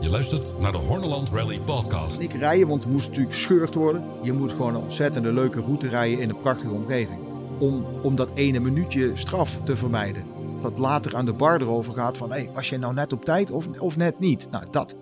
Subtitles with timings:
[0.00, 2.18] Je luistert naar de Horneland Rally podcast.
[2.18, 4.04] Ik rijden, want het moest natuurlijk gescheurd worden.
[4.22, 7.20] Je moet gewoon een ontzettende leuke route rijden in een prachtige omgeving.
[7.58, 10.24] Om, om dat ene minuutje straf te vermijden.
[10.60, 13.50] Dat later aan de bar erover gaat van, hey, was je nou net op tijd
[13.50, 14.48] of, of net niet?
[14.50, 14.94] Nou, dat.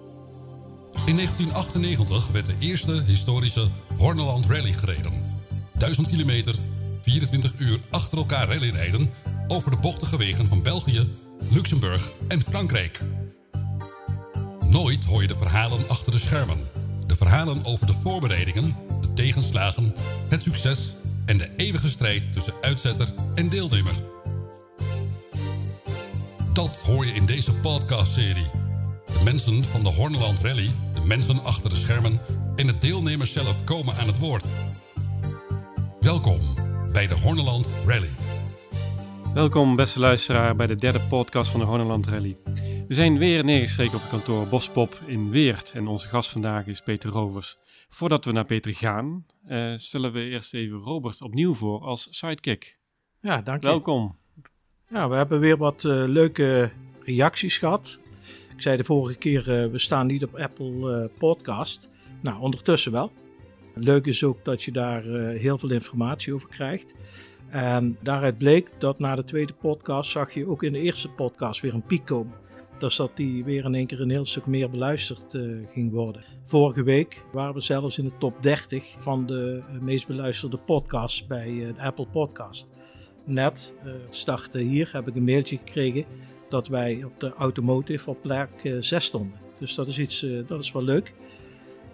[1.07, 3.67] In 1998 werd de eerste historische
[3.99, 5.13] Horneland Rally gereden.
[5.73, 6.55] 1000 kilometer,
[7.03, 9.11] 24 uur achter elkaar rally rijden
[9.49, 11.09] over de bochtige wegen van België,
[11.51, 13.01] Luxemburg en Frankrijk.
[14.71, 16.59] Nooit hoor je de verhalen achter de schermen.
[17.07, 19.95] De verhalen over de voorbereidingen, de tegenslagen,
[20.29, 23.93] het succes en de eeuwige strijd tussen uitzetter en deelnemer.
[26.53, 28.51] Dat hoor je in deze podcastserie.
[29.07, 32.21] De mensen van de Horneland Rally, de mensen achter de schermen
[32.57, 34.57] en de deelnemers zelf komen aan het woord.
[36.01, 36.41] Welkom
[36.93, 38.11] bij de Horneland Rally.
[39.35, 42.37] Welkom beste luisteraar bij de derde podcast van de Horneland Rally.
[42.89, 46.83] We zijn weer neergestreken op het kantoor Bospop in Weert en onze gast vandaag is
[46.83, 47.57] Peter Rovers.
[47.89, 52.79] Voordat we naar Peter gaan, uh, stellen we eerst even Robert opnieuw voor als sidekick.
[53.21, 53.69] Ja, dank je.
[53.69, 54.17] Welkom.
[54.91, 57.99] Ja, we hebben weer wat uh, leuke reacties gehad.
[58.55, 61.89] Ik zei de vorige keer, uh, we staan niet op Apple Podcast.
[62.21, 63.13] Nou, ondertussen wel.
[63.75, 65.03] Leuk is ook dat je daar
[65.33, 66.95] heel veel informatie over krijgt.
[67.49, 71.61] En daaruit bleek dat na de tweede podcast zag je ook in de eerste podcast
[71.61, 72.47] weer een piek komen.
[72.79, 76.25] Dus dat die weer in één keer een heel stuk meer beluisterd uh, ging worden.
[76.45, 81.49] Vorige week waren we zelfs in de top 30 van de meest beluisterde podcasts bij
[81.49, 82.69] uh, de Apple Podcast.
[83.25, 86.05] Net, uh, het starten hier, heb ik een mailtje gekregen
[86.49, 89.39] dat wij op de automotive op plek 6 stonden.
[89.59, 91.15] Dus dat is iets, dat is wel leuk.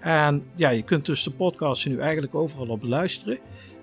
[0.00, 3.38] En ja, je kunt dus de podcasts nu eigenlijk overal op beluisteren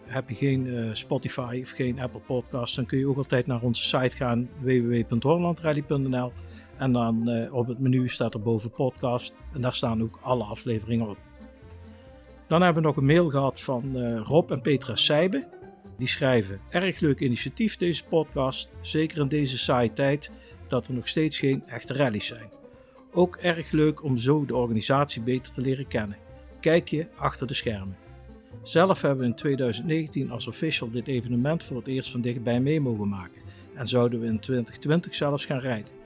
[0.06, 3.84] heb je geen Spotify of geen Apple Podcast, dan kun je ook altijd naar onze
[3.84, 6.32] site gaan www.horlandrally.nl
[6.82, 10.44] en dan uh, op het menu staat er boven podcast en daar staan ook alle
[10.44, 11.18] afleveringen op.
[12.48, 15.48] Dan hebben we nog een mail gehad van uh, Rob en Petra Seibe.
[15.98, 20.32] Die schrijven: Erg leuk initiatief deze podcast, zeker in deze saaie tijd
[20.68, 22.50] dat er nog steeds geen echte rallies zijn.
[23.12, 26.18] Ook erg leuk om zo de organisatie beter te leren kennen.
[26.60, 27.98] Kijk je achter de schermen.
[28.64, 32.82] Zelf hebben we in 2019 als official dit evenement voor het eerst van dichtbij mee
[32.82, 33.42] mogen maken
[33.76, 36.01] en zouden we in 2020 zelfs gaan rijden.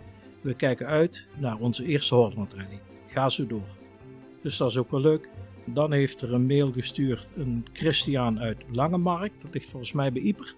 [0.46, 2.80] We kijken uit naar onze eerste Holland Rally.
[3.08, 3.68] Ga zo door.
[4.42, 5.30] Dus dat is ook wel leuk.
[5.66, 9.32] Dan heeft er een mail gestuurd een Christian uit Langemark.
[9.42, 10.54] Dat ligt volgens mij bij Ieper.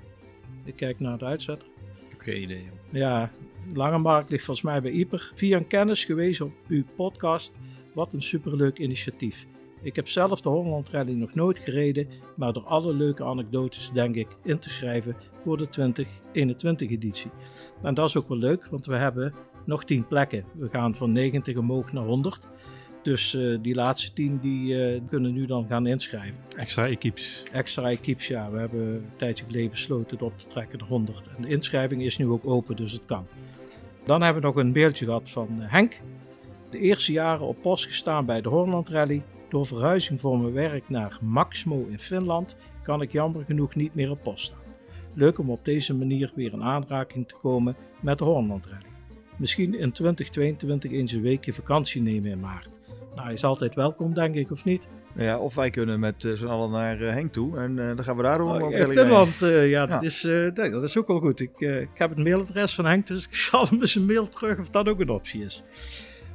[0.64, 1.68] Ik kijk naar de uitzetter.
[2.04, 2.70] Ik heb geen idee.
[2.90, 3.32] Ja,
[3.74, 5.32] Langemark ligt volgens mij bij Ieper.
[5.36, 7.52] Via een kennis gewezen op uw podcast.
[7.94, 9.46] Wat een superleuk initiatief.
[9.82, 14.16] Ik heb zelf de Holland Rally nog nooit gereden, maar door alle leuke anekdotes denk
[14.16, 17.32] ik in te schrijven voor de 2021 editie.
[17.84, 19.34] En dat is ook wel leuk, want we hebben
[19.68, 20.44] nog 10 plekken.
[20.58, 22.48] We gaan van 90 omhoog naar 100.
[23.02, 26.36] Dus uh, die laatste 10 die, uh, kunnen nu dan gaan inschrijven.
[26.56, 27.44] Extra equipes.
[27.52, 28.52] Extra equipes, ja.
[28.52, 31.24] We hebben een tijdje geleden besloten het op te trekken naar 100.
[31.36, 33.28] En de inschrijving is nu ook open, dus het kan.
[34.06, 36.02] Dan hebben we nog een mailtje gehad van uh, Henk.
[36.70, 39.24] De eerste jaren op post gestaan bij de Holland Rally.
[39.50, 44.12] Door verhuizing voor mijn werk naar Maxmo in Finland kan ik jammer genoeg niet meer
[44.12, 44.60] op post staan.
[45.14, 48.97] Leuk om op deze manier weer in aanraking te komen met de Holland Rally.
[49.38, 52.70] Misschien in 2022 eens een weekje vakantie nemen in maart.
[53.16, 54.88] Nou, is altijd welkom, denk ik, of niet?
[55.16, 58.04] Ja, of wij kunnen met uh, z'n allen naar uh, Henk toe en uh, dan
[58.04, 61.20] gaan we daar ook in Finland, ja, ja, dat, Is, nee, dat is ook wel
[61.20, 61.40] goed.
[61.40, 64.60] Ik, ik heb het mailadres van Henk, dus ik zal hem eens een mail terug
[64.60, 65.64] of dat ook een optie is.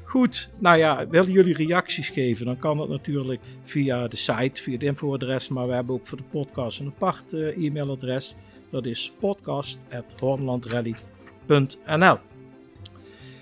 [0.02, 4.72] Goed, nou ja, willen jullie reacties geven, dan kan dat natuurlijk via de site, via
[4.72, 8.34] het infoadres, maar we hebben ook voor de podcast een apart e-mailadres.
[8.70, 12.18] Dat is podcast.hornlandrallye.nl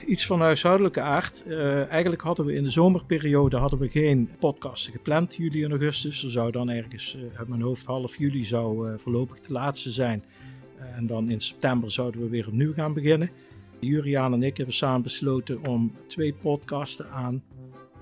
[0.06, 1.43] Iets van huishoudelijke aard.
[1.47, 6.25] Uh, eigenlijk hadden we in de zomerperiode hadden we geen podcasten gepland, juli en augustus.
[6.25, 9.91] Er zou dan ergens uh, uit mijn hoofd half juli zou uh, voorlopig de laatste
[9.91, 10.25] zijn.
[10.77, 13.31] en dan in september zouden we weer opnieuw gaan beginnen.
[13.78, 17.43] Juriaan en ik hebben samen besloten om twee podcasten aan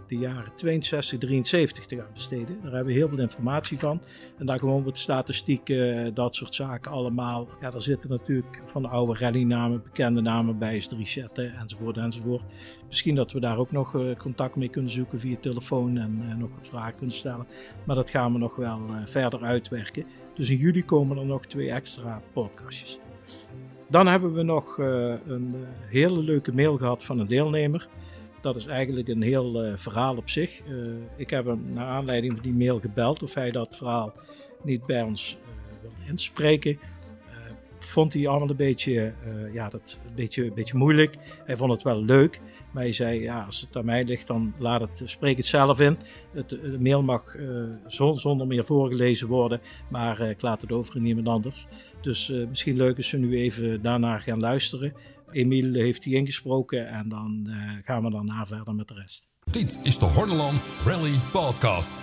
[0.09, 2.59] de jaren 62, 73 te gaan besteden.
[2.63, 4.01] Daar hebben we heel veel informatie van.
[4.39, 7.49] En daar gewoon wat statistieken, dat soort zaken allemaal.
[7.61, 12.43] Ja, daar zitten natuurlijk van de oude rallynamen, bekende namen bij, is resetten enzovoort enzovoort.
[12.87, 16.37] Misschien dat we daar ook nog uh, contact mee kunnen zoeken via telefoon en uh,
[16.37, 17.47] nog wat vragen kunnen stellen.
[17.85, 20.05] Maar dat gaan we nog wel verder uitwerken.
[20.35, 22.99] Dus in juli komen er nog twee extra podcastjes.
[23.89, 25.55] Dan hebben we nog een
[25.89, 27.89] hele leuke mail gehad van een deelnemer.
[28.41, 30.61] Dat is eigenlijk een heel uh, verhaal op zich.
[30.69, 34.13] Uh, ik heb hem naar aanleiding van die mail gebeld of hij dat verhaal
[34.63, 36.79] niet bij ons uh, wilde inspreken.
[37.79, 39.13] vond hij allemaal een beetje,
[39.53, 41.17] ja, dat, een beetje, een beetje moeilijk.
[41.45, 42.41] Hij vond het wel leuk,
[42.73, 45.81] maar hij zei, ja, als het aan mij ligt, dan laat het, spreek het zelf
[45.81, 45.99] in.
[46.33, 47.37] Het, de mail mag
[47.87, 51.67] zonder meer voorgelezen worden, maar ik laat het over aan iemand anders.
[52.01, 54.93] Dus misschien leuk als we nu even daarna gaan luisteren.
[55.31, 57.47] Emiel heeft hij ingesproken en dan
[57.85, 59.29] gaan we daarna verder met de rest.
[59.51, 61.99] Dit is de Horneland Rally Podcast.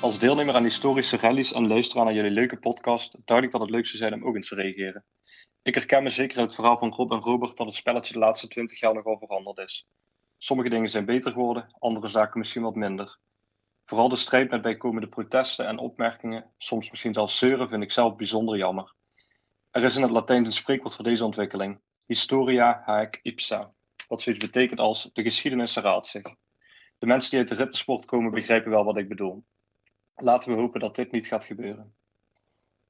[0.00, 3.86] Als deelnemer aan historische rallies en luisteraar naar jullie leuke podcast, ik dat het leuk
[3.86, 5.04] zou zijn om ook eens te reageren.
[5.62, 8.18] Ik herken me zeker in het verhaal van Rob en Robert dat het spelletje de
[8.18, 9.86] laatste 20 jaar nogal veranderd is.
[10.38, 13.18] Sommige dingen zijn beter geworden, andere zaken misschien wat minder.
[13.84, 18.16] Vooral de strijd met bijkomende protesten en opmerkingen, soms misschien zelfs zeuren, vind ik zelf
[18.16, 18.94] bijzonder jammer.
[19.76, 23.72] Er is in het Latijn een spreekwoord voor deze ontwikkeling: Historia haec ipsa,
[24.08, 26.34] wat zoiets betekent als de geschiedenis herhaalt zich.
[26.98, 29.44] De mensen die uit de rittensport komen begrijpen wel wat ik bedoel.
[30.14, 31.94] Laten we hopen dat dit niet gaat gebeuren.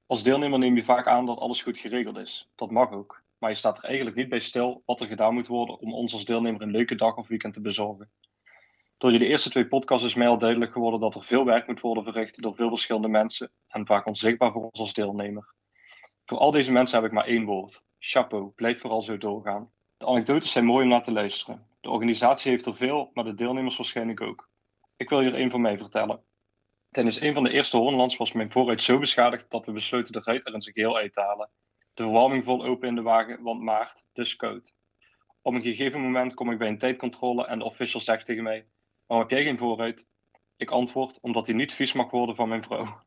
[0.07, 2.49] Als deelnemer neem je vaak aan dat alles goed geregeld is.
[2.55, 3.23] Dat mag ook.
[3.39, 6.13] Maar je staat er eigenlijk niet bij stil wat er gedaan moet worden om ons
[6.13, 8.11] als deelnemer een leuke dag of weekend te bezorgen.
[8.99, 11.81] Door de eerste twee podcasts is mij al duidelijk geworden dat er veel werk moet
[11.81, 15.55] worden verricht door veel verschillende mensen en vaak onzichtbaar voor ons als deelnemer.
[16.27, 17.85] Voor al deze mensen heb ik maar één woord.
[17.99, 19.71] Chapeau, blijf vooral zo doorgaan.
[19.97, 21.67] De anekdotes zijn mooi om naar te luisteren.
[21.81, 24.49] De organisatie heeft er veel, maar de deelnemers waarschijnlijk ook.
[24.97, 26.23] Ik wil hier één van mij vertellen.
[26.91, 30.21] Tijdens een van de eerste Hornlands was mijn vooruit zo beschadigd dat we besloten de
[30.25, 31.51] ruit er in zijn geheel uit te halen.
[31.95, 34.75] De verwarming vol open in de wagen, want maart, dus koud.
[35.43, 38.67] Op een gegeven moment kom ik bij een tijdcontrole en de official zegt tegen mij:
[39.07, 40.07] Waarom heb jij geen vooruit?
[40.57, 43.05] Ik antwoord: Omdat hij niet vies mag worden van mijn vrouw.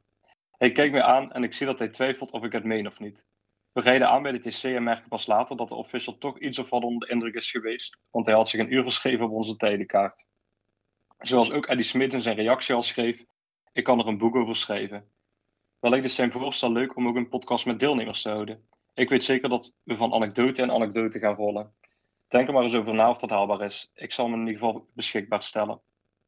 [0.60, 3.00] Hij kijkt me aan en ik zie dat hij twijfelt of ik het meen of
[3.00, 3.26] niet.
[3.72, 6.60] We rijden aan bij de TC en merken pas later dat de official toch iets
[6.60, 9.32] of wat onder de indruk is geweest, want hij had zich een uur verschreven op
[9.32, 10.28] onze tijdenkaart.
[11.18, 13.26] Zoals ook Eddie Smit in zijn reactie al schreef,
[13.72, 15.12] ik kan er een boek over schrijven.
[15.80, 18.68] Wellicht is zijn voorstel leuk om ook een podcast met deelnemers te houden.
[18.94, 21.74] Ik weet zeker dat we van anekdote en anekdote gaan rollen.
[22.28, 23.92] Denk er maar eens over na of dat haalbaar is.
[23.94, 25.82] Ik zal hem in ieder geval beschikbaar stellen.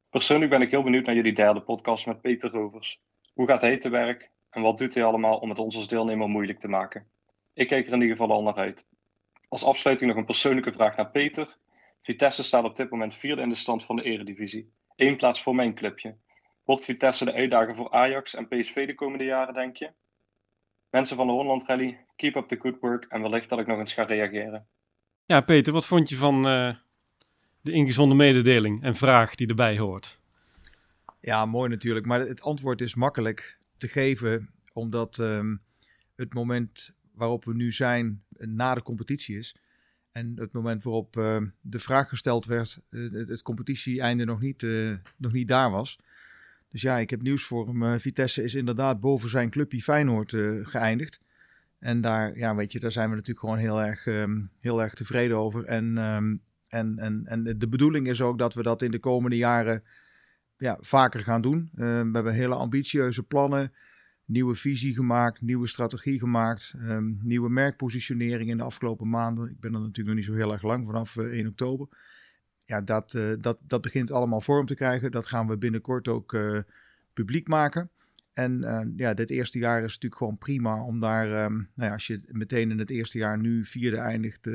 [0.09, 3.01] Persoonlijk ben ik heel benieuwd naar jullie derde podcast met Peter Rovers.
[3.33, 6.29] Hoe gaat hij te werk en wat doet hij allemaal om het ons als deelnemer
[6.29, 7.07] moeilijk te maken?
[7.53, 8.87] Ik kijk er in ieder geval al naar uit.
[9.47, 11.57] Als afsluiting nog een persoonlijke vraag naar Peter.
[12.01, 14.73] Vitesse staat op dit moment vierde in de stand van de Eredivisie.
[14.95, 16.17] Eén plaats voor mijn clubje.
[16.63, 19.91] Wordt Vitesse de uitdager voor Ajax en PSV de komende jaren, denk je?
[20.89, 23.79] Mensen van de Holland Rally, keep up the good work en wellicht dat ik nog
[23.79, 24.67] eens ga reageren.
[25.25, 26.75] Ja, Peter, wat vond je van uh,
[27.61, 30.20] de ingezonde mededeling en vraag die erbij hoort?
[31.21, 32.05] Ja, mooi natuurlijk.
[32.05, 35.61] Maar het antwoord is makkelijk te geven, omdat um,
[36.15, 39.55] het moment waarop we nu zijn na de competitie is.
[40.11, 44.61] En het moment waarop uh, de vraag gesteld werd, uh, het, het competitie-einde nog, niet,
[44.61, 45.99] uh, nog niet daar was.
[46.69, 47.83] Dus ja, ik heb nieuws voor hem.
[47.83, 50.31] Uh, Vitesse is inderdaad boven zijn clubje Feyenoord
[50.63, 51.19] geëindigd.
[51.79, 54.93] En daar, ja, weet je, daar zijn we natuurlijk gewoon heel erg, um, heel erg
[54.93, 55.63] tevreden over.
[55.65, 55.97] En,
[56.67, 59.83] en, en, en de bedoeling is ook dat we dat in de komende jaren
[60.61, 61.69] ja, vaker gaan doen.
[61.73, 63.73] Uh, we hebben hele ambitieuze plannen,
[64.25, 69.49] nieuwe visie gemaakt, nieuwe strategie gemaakt, um, nieuwe merkpositionering in de afgelopen maanden.
[69.49, 71.87] Ik ben er natuurlijk nog niet zo heel erg lang, vanaf 1 oktober
[72.71, 75.11] ja, dat, uh, dat, dat begint allemaal vorm te krijgen.
[75.11, 76.59] Dat gaan we binnenkort ook uh,
[77.13, 77.89] publiek maken.
[78.33, 81.93] En uh, ja, dit eerste jaar is natuurlijk gewoon prima om daar, um, nou ja,
[81.93, 84.49] als je meteen in het eerste jaar nu vierde eindigt,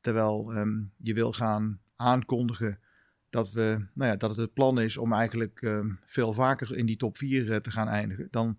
[0.00, 2.78] terwijl um, je wil gaan aankondigen
[3.38, 6.86] dat, we, nou ja, dat het het plan is om eigenlijk um, veel vaker in
[6.86, 8.58] die top 4 te gaan eindigen, dan,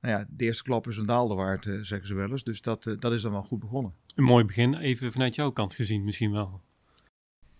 [0.00, 2.44] nou ja, de eerste klap is een daalde waard, zeggen ze wel eens.
[2.44, 3.92] Dus dat, dat is dan wel goed begonnen.
[4.14, 6.60] Een mooi begin, even vanuit jouw kant gezien misschien wel.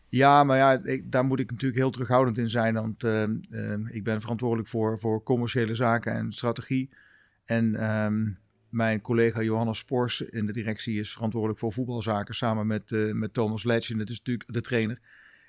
[0.09, 2.75] Ja, maar ja, ik, daar moet ik natuurlijk heel terughoudend in zijn.
[2.75, 6.91] Want uh, uh, ik ben verantwoordelijk voor, voor commerciële zaken en strategie.
[7.45, 12.35] En um, mijn collega Johannes Spors in de directie is verantwoordelijk voor voetbalzaken.
[12.35, 15.01] Samen met, met Thomas Legend, het is natuurlijk de trainer.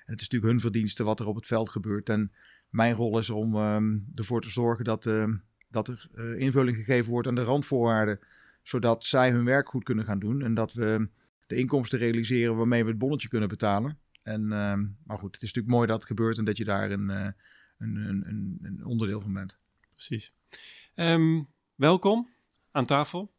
[0.08, 2.08] En het is natuurlijk hun verdienste wat er op het veld gebeurt.
[2.08, 2.32] En
[2.68, 5.34] mijn rol is om um, ervoor te zorgen dat, uh,
[5.70, 8.18] dat er uh, invulling gegeven wordt aan de randvoorwaarden.
[8.62, 10.42] Zodat zij hun werk goed kunnen gaan doen.
[10.42, 11.08] En dat we
[11.46, 13.98] de inkomsten realiseren waarmee we het bonnetje kunnen betalen.
[14.22, 14.74] En, uh,
[15.04, 17.26] maar goed, het is natuurlijk mooi dat het gebeurt en dat je daar een, uh,
[17.78, 19.58] een, een, een, onderdeel van bent.
[19.92, 20.32] Precies.
[20.94, 22.28] Um, welkom
[22.70, 23.32] aan tafel.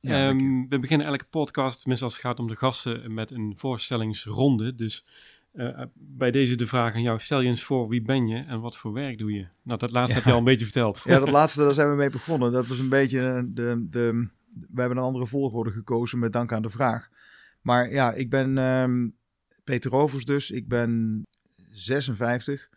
[0.00, 3.54] Ja, um, we beginnen elke podcast, tenminste als het gaat om de gasten, met een
[3.56, 4.74] voorstellingsronde.
[4.74, 5.06] Dus
[5.52, 8.60] uh, bij deze de vraag aan jou, stel je eens voor, wie ben je en
[8.60, 9.46] wat voor werk doe je?
[9.62, 10.18] Nou, dat laatste ja.
[10.18, 11.00] heb je al een beetje verteld.
[11.04, 12.52] Ja, dat laatste, daar zijn we mee begonnen.
[12.52, 16.62] Dat was een beetje de, de, we hebben een andere volgorde gekozen met dank aan
[16.62, 17.08] de vraag.
[17.60, 18.58] Maar ja, ik ben...
[18.58, 19.20] Um,
[19.64, 20.50] Peter Rovers dus.
[20.50, 21.22] Ik ben
[21.72, 22.70] 56.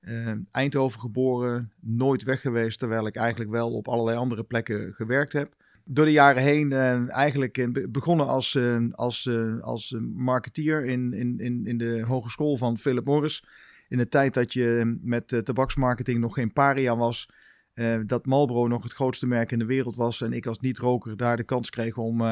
[0.00, 5.32] Uh, Eindhoven geboren, nooit weg geweest, terwijl ik eigenlijk wel op allerlei andere plekken gewerkt
[5.32, 5.54] heb.
[5.88, 6.72] Door de jaren heen
[7.08, 8.58] eigenlijk begonnen als,
[8.90, 13.44] als, als marketeer in, in, in, de hogeschool van Philip Morris.
[13.88, 17.30] In de tijd dat je met tabaksmarketing nog geen paria was.
[18.06, 20.20] dat Marlboro nog het grootste merk in de wereld was.
[20.20, 22.22] En ik als niet-roker daar de kans kreeg om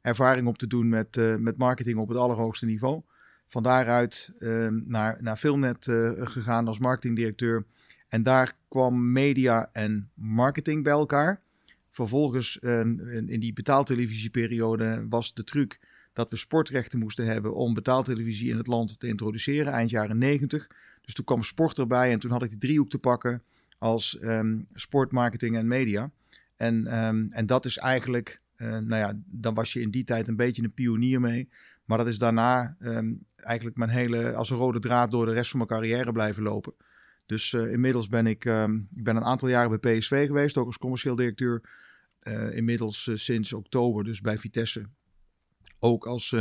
[0.00, 3.02] ervaring op te doen met, met marketing op het allerhoogste niveau.
[3.46, 4.32] Van daaruit
[4.86, 5.84] naar, naar Filmnet
[6.18, 7.66] gegaan als marketingdirecteur.
[8.08, 11.42] En daar kwam media en marketing bij elkaar.
[11.98, 15.80] Vervolgens, ehm, in die betaaltelevisieperiode, was de truc
[16.12, 20.66] dat we sportrechten moesten hebben om betaaltelevisie in het land te introduceren, eind jaren 90.
[21.02, 23.42] Dus toen kwam sport erbij en toen had ik die driehoek te pakken
[23.78, 26.10] als um, sport, marketing en media.
[26.56, 26.86] En,
[27.30, 30.62] en dat is eigenlijk, uh, nou ja, dan was je in die tijd een beetje
[30.62, 31.48] een pionier mee.
[31.84, 32.76] Maar dat is daarna
[33.36, 36.74] eigenlijk mijn hele, als een rode draad door de rest van mijn carrière blijven lopen.
[37.26, 38.44] Dus uh, inmiddels ben ik,
[38.94, 41.86] ik ben een aantal jaren bij PSV geweest, ook als commercieel directeur.
[42.22, 44.86] Uh, inmiddels uh, sinds oktober, dus bij Vitesse.
[45.78, 46.36] Ook als,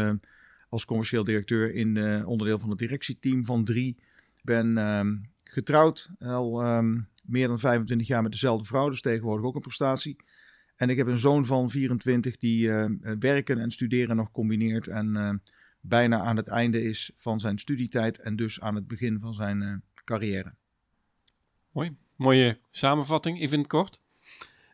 [0.70, 3.98] als commercieel directeur in onderdeel van het directieteam van drie.
[4.44, 9.56] Ben um, getrouwd, al um, meer dan 25 jaar met dezelfde vrouw, dus tegenwoordig ook
[9.56, 10.16] een prestatie.
[10.76, 12.70] En ik heb een zoon van 24 die
[13.20, 14.88] werken en studeren nog combineert.
[14.88, 15.42] En
[15.82, 19.84] bijna aan het einde is van zijn studietijd en dus aan het begin van zijn
[20.04, 20.54] carrière.
[21.72, 24.02] Mooi, mooie samenvatting, even kort.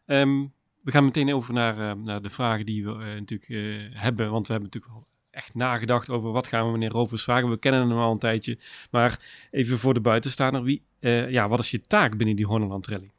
[0.05, 3.51] Um, we gaan meteen over naar, uh, naar de vragen die we uh, natuurlijk
[3.93, 7.49] hebben, want we hebben natuurlijk al echt nagedacht over wat gaan we meneer Rovers vragen.
[7.49, 8.57] We kennen hem al een tijdje,
[8.91, 9.19] maar
[9.51, 13.09] even voor de buitenstaander, wie, ja, wat is je taak binnen die Horneland Rally?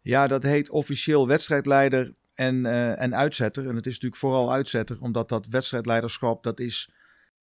[0.00, 3.68] Ja, dat heet officieel wedstrijdleider en, en uitzetter.
[3.68, 6.90] En het is natuurlijk vooral uitzetter, omdat dat wedstrijdleiderschap, dat is,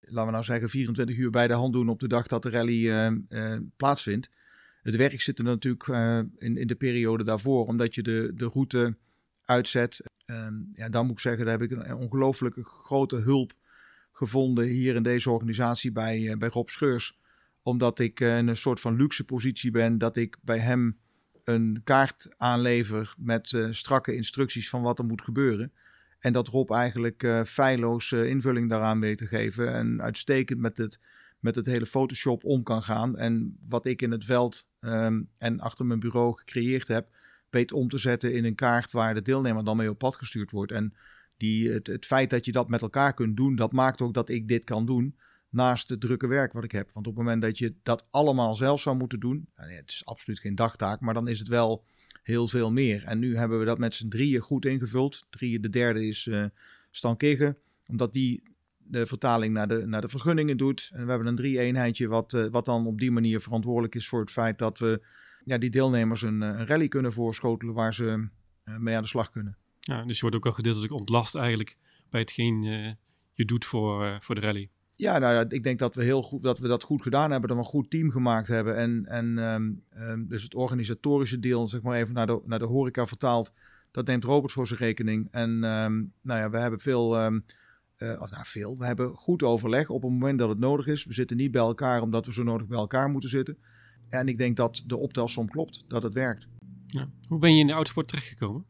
[0.00, 2.50] laten we nou zeggen, 24 uur bij de hand doen op de dag dat de
[2.50, 3.12] rally
[3.76, 4.29] plaatsvindt.
[4.83, 5.89] Het werk zit er natuurlijk
[6.39, 8.97] in, in de periode daarvoor, omdat je de, de route
[9.45, 10.01] uitzet.
[10.25, 13.53] Ehm, ja, dan moet ik zeggen, daar heb ik een ongelooflijke grote hulp
[14.13, 17.19] gevonden hier in deze organisatie bij, bij Rob Scheurs.
[17.63, 20.99] Omdat ik in een soort van luxe positie ben dat ik bij hem
[21.45, 25.73] een kaart aanlever met strakke instructies van wat er moet gebeuren.
[26.19, 29.73] En dat Rob eigenlijk feilloos invulling daaraan weet te geven.
[29.73, 30.99] En uitstekend met het,
[31.40, 33.18] met het hele Photoshop om kan gaan.
[33.18, 37.09] En wat ik in het veld um, en achter mijn bureau gecreëerd heb,
[37.50, 40.50] weet om te zetten in een kaart waar de deelnemer dan mee op pad gestuurd
[40.50, 40.73] wordt.
[40.73, 40.94] En
[41.37, 44.28] die, het, het feit dat je dat met elkaar kunt doen, dat maakt ook dat
[44.28, 45.16] ik dit kan doen
[45.50, 46.90] naast het drukke werk wat ik heb.
[46.92, 50.06] Want op het moment dat je dat allemaal zelf zou moeten doen, nou het is
[50.06, 51.85] absoluut geen dagtaak, maar dan is het wel
[52.23, 53.04] heel veel meer.
[53.04, 55.26] En nu hebben we dat met z'n drieën goed ingevuld.
[55.30, 56.44] Drieën, de derde is uh,
[56.90, 57.56] Stan Kigge,
[57.87, 58.42] omdat die
[58.90, 60.90] de vertaling naar de, naar de vergunningen doet.
[60.92, 64.20] En we hebben een drie-eenheidje wat, uh, wat dan op die manier verantwoordelijk is voor
[64.20, 65.06] het feit dat we
[65.44, 68.28] ja, die deelnemers een, een rally kunnen voorschotelen waar ze
[68.64, 69.56] uh, mee aan de slag kunnen.
[69.80, 71.76] Ja, dus je wordt ook al gedeeltelijk ontlast eigenlijk
[72.11, 72.62] bij hetgeen
[73.32, 74.68] je doet voor, voor de rally.
[74.92, 77.59] Ja, nou, ik denk dat we, heel goed, dat we dat goed gedaan hebben, dat
[77.59, 78.76] we een goed team gemaakt hebben.
[78.76, 82.64] En, en um, um, dus het organisatorische deel, zeg maar even naar de, naar de
[82.64, 83.52] horeca vertaald,
[83.90, 85.28] dat neemt Robert voor zijn rekening.
[85.30, 87.16] En um, nou ja, we hebben veel,
[88.02, 91.04] uh, of nou veel, we hebben goed overleg op het moment dat het nodig is.
[91.04, 93.59] We zitten niet bij elkaar omdat we zo nodig bij elkaar moeten zitten.
[94.09, 96.49] En ik denk dat de optelsom klopt, dat het werkt.
[96.87, 97.11] Ja.
[97.26, 98.64] Hoe ben je in de autosport terechtgekomen?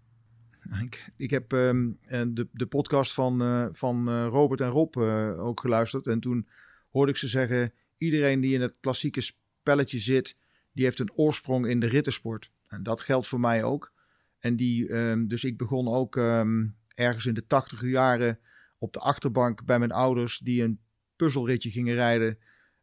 [0.82, 5.60] Ik, ik heb um, de, de podcast van, uh, van Robert en Rob uh, ook
[5.60, 6.06] geluisterd.
[6.06, 6.48] En toen
[6.90, 10.36] hoorde ik ze zeggen: iedereen die in het klassieke spelletje zit,
[10.72, 12.52] die heeft een oorsprong in de rittensport.
[12.66, 13.92] En dat geldt voor mij ook.
[14.38, 18.38] En die, um, dus ik begon ook um, ergens in de tachtige jaren
[18.80, 20.80] op de achterbank bij mijn ouders, die een
[21.16, 22.38] puzzelritje gingen rijden.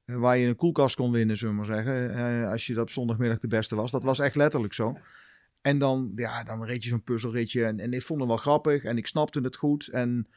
[0.06, 2.50] Waar je een koelkast kon winnen, zullen we maar zeggen.
[2.50, 3.92] als je dat op zondagmiddag de beste was.
[3.92, 4.98] Dat was echt letterlijk zo.
[5.62, 7.66] En dan, ja, dan reed je zo'n puzzelritje.
[7.66, 9.88] En, en ik vond het wel grappig en ik snapte het goed.
[9.88, 10.28] En,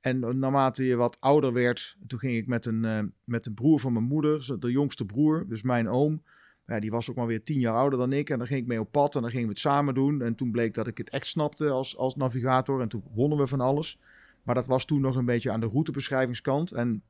[0.00, 3.80] en naarmate je wat ouder werd, toen ging ik met een, uh, met een broer
[3.80, 6.22] van mijn moeder, de jongste broer, dus mijn oom.
[6.66, 8.30] Ja, die was ook maar weer tien jaar ouder dan ik.
[8.30, 10.22] En dan ging ik mee op pad en dan gingen we het samen doen.
[10.22, 12.80] En toen bleek dat ik het echt snapte als, als navigator.
[12.80, 13.98] En toen wonnen we van alles.
[14.42, 16.72] Maar dat was toen nog een beetje aan de routebeschrijvingskant.
[16.72, 17.02] En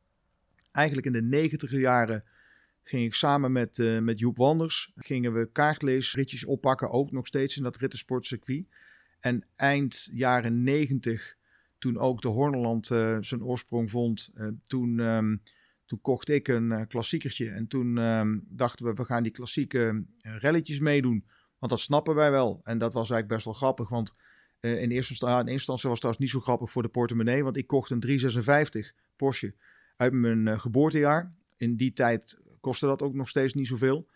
[0.72, 2.24] eigenlijk in de negentiger jaren
[2.82, 7.56] ging ik samen met, uh, met Joep Wanders, gingen we kaartleesritjes oppakken, ook nog steeds
[7.56, 8.66] in dat rittensportcircuit.
[9.20, 11.36] En eind jaren negentig,
[11.78, 15.42] toen ook de Horneland uh, zijn oorsprong vond, uh, toen, um,
[15.86, 17.50] toen kocht ik een klassiekertje.
[17.50, 21.24] En toen um, dachten we, we gaan die klassieke relletjes meedoen.
[21.58, 22.60] Want dat snappen wij wel.
[22.62, 24.14] En dat was eigenlijk best wel grappig, want
[24.60, 27.44] in eerste, in eerste instantie was het trouwens niet zo grappig voor de portemonnee.
[27.44, 29.54] Want ik kocht een 356 Porsche
[29.96, 31.34] uit mijn geboortejaar.
[31.56, 34.08] In die tijd kostte dat ook nog steeds niet zoveel.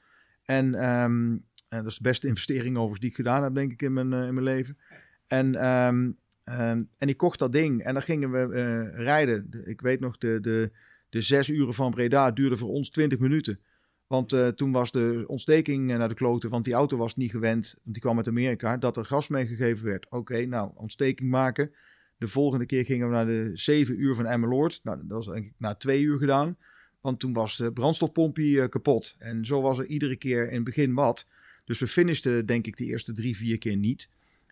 [0.43, 3.83] En, um, en dat is de beste investering overigens die ik gedaan heb, denk ik,
[3.83, 4.79] in mijn, uh, in mijn leven.
[5.27, 9.63] En, um, Ehm, en ik kocht dat ding en dan gingen we rijden.
[9.65, 10.73] Ik weet nog, de, de,
[11.09, 13.61] de zes uren van Breda duurden voor ons 20 minuten.
[14.07, 17.75] Want uh, toen was de ontsteking naar de kloten, want die auto was niet gewend,
[17.83, 20.11] want die kwam uit Amerika, dat er gas meegegeven werd.
[20.11, 21.73] Oké, nou, ontsteking maken.
[22.19, 24.81] De volgende keer gingen we naar de 7 uur van Emmeloord.
[24.83, 26.57] Nou, dat was denk ik na twee uur gedaan.
[27.01, 29.15] Want toen was de brandstofpompje uh, kapot.
[29.19, 31.27] En zo was er iedere keer in het begin wat.
[31.65, 34.09] Dus we finishten denk ik de eerste drie, vier keer niet.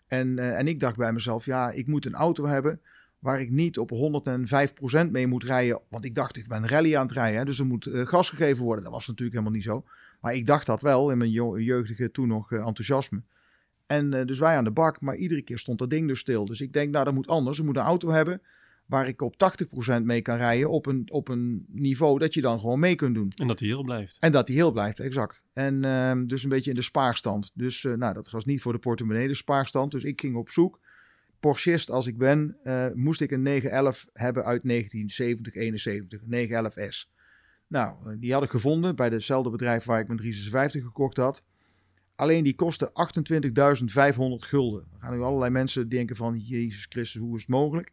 [0.06, 2.80] En, en ik dacht bij mezelf, ja, ik moet een auto hebben
[3.23, 5.81] waar ik niet op 105% mee moet rijden.
[5.88, 8.64] Want ik dacht, ik ben rally aan het rijden, dus er moet uh, gas gegeven
[8.64, 8.85] worden.
[8.85, 9.85] Dat was natuurlijk helemaal niet zo.
[10.21, 13.23] Maar ik dacht dat wel in mijn jeugdige toen nog uh, enthousiasme.
[13.87, 16.45] En uh, dus wij aan de bak, maar iedere keer stond dat ding dus stil.
[16.45, 17.59] Dus ik denk, nou dat moet anders.
[17.59, 18.43] Ik moet een auto hebben
[18.87, 19.35] waar ik op
[20.00, 23.14] 80% mee kan rijden op een, op een niveau dat je dan gewoon mee kunt
[23.14, 23.33] doen.
[23.37, 24.17] En dat hij heel blijft.
[24.21, 25.45] En dat hij heel blijft, exact.
[25.52, 27.50] En uh, dus een beetje in de spaarstand.
[27.55, 29.91] Dus nou, dat was niet voor de portemonnee, de spaarstand.
[29.91, 30.81] Dus ik ging op zoek.
[31.42, 36.20] Porschist als ik ben, uh, moest ik een 911 hebben uit 1970, 71.
[36.20, 37.11] 911S.
[37.66, 41.42] Nou, die had ik gevonden bij hetzelfde bedrijf waar ik mijn 356 gekocht had.
[42.14, 44.87] Alleen die kostte 28.500 gulden.
[44.90, 47.92] Dan gaan nu allerlei mensen denken van, Jezus Christus, hoe is het mogelijk?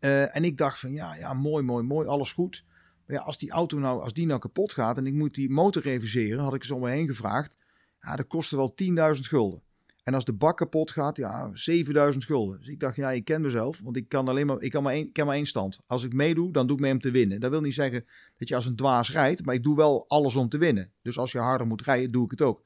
[0.00, 2.64] Uh, en ik dacht van ja, ja, mooi, mooi, mooi, alles goed.
[3.06, 5.50] Maar ja, als die auto nou, als die nou kapot gaat en ik moet die
[5.50, 7.56] motor reviseren, had ik eens om me heen gevraagd.
[8.00, 8.74] Ja, dat kostte wel
[9.14, 9.62] 10.000 gulden.
[10.04, 12.58] En als de bak kapot gaat, ja, 7000 gulden.
[12.58, 14.92] Dus ik dacht, ja, ik ken mezelf, want ik kan alleen maar, ik kan maar
[14.92, 15.80] één, ik maar één stand.
[15.86, 17.40] Als ik meedoe, dan doe ik mee om te winnen.
[17.40, 18.04] Dat wil niet zeggen
[18.38, 20.90] dat je als een dwaas rijdt, maar ik doe wel alles om te winnen.
[21.02, 22.62] Dus als je harder moet rijden, doe ik het ook.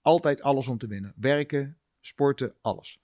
[0.00, 1.12] Altijd alles om te winnen.
[1.16, 3.00] Werken, sporten, alles.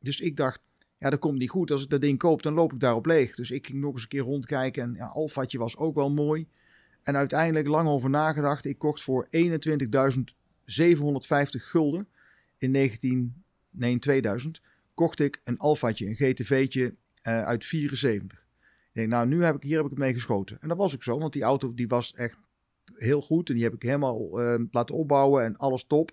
[0.00, 0.62] Dus ik dacht,
[0.98, 1.70] ja, dat komt niet goed.
[1.70, 3.34] Als ik dat ding koop, dan loop ik daarop leeg.
[3.34, 4.82] Dus ik ging nog eens een keer rondkijken.
[4.82, 6.48] En ja, Alfatje was ook wel mooi.
[7.02, 8.64] En uiteindelijk lang over nagedacht.
[8.64, 9.30] Ik kocht voor 21.750
[11.50, 12.08] gulden
[12.58, 14.60] in 19, nee, in 2000
[14.94, 16.94] kocht ik een Alfaatje, een GTV'tje
[17.28, 18.46] uh, uit 74.
[18.92, 20.60] Ik nou, nu heb ik hier heb ik het mee geschoten.
[20.60, 22.38] En dat was ook zo, want die auto die was echt
[22.94, 23.48] heel goed.
[23.48, 26.10] En die heb ik helemaal uh, laten opbouwen en alles top.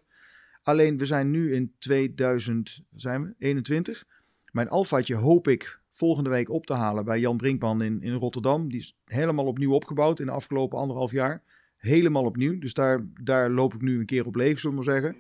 [0.64, 4.06] Alleen we zijn nu in 2021.
[4.52, 8.70] Mijn Alfaatje hoop ik volgende week op te halen bij Jan Brinkman in, in Rotterdam.
[8.70, 11.44] Die is helemaal opnieuw opgebouwd in de afgelopen anderhalf jaar.
[11.78, 12.60] Helemaal opnieuw.
[12.60, 15.16] Dus daar, daar loop ik nu een keer op leeg, zullen we maar zeggen.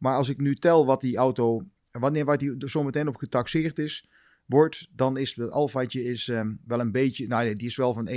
[0.00, 3.78] Maar als ik nu tel wat die auto, wanneer wat die er zometeen op getaxeerd
[3.78, 4.08] is,
[4.46, 7.94] wordt, dan is het Alfaatje is um, wel een beetje, nou nee, die is wel
[7.94, 8.16] van 21.750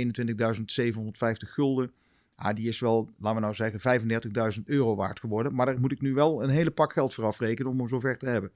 [1.36, 1.92] gulden.
[2.36, 4.00] Ah, die is wel, laten we nou zeggen,
[4.56, 5.54] 35.000 euro waard geworden.
[5.54, 8.18] Maar daar moet ik nu wel een hele pak geld voor afrekenen om hem zover
[8.18, 8.52] te hebben.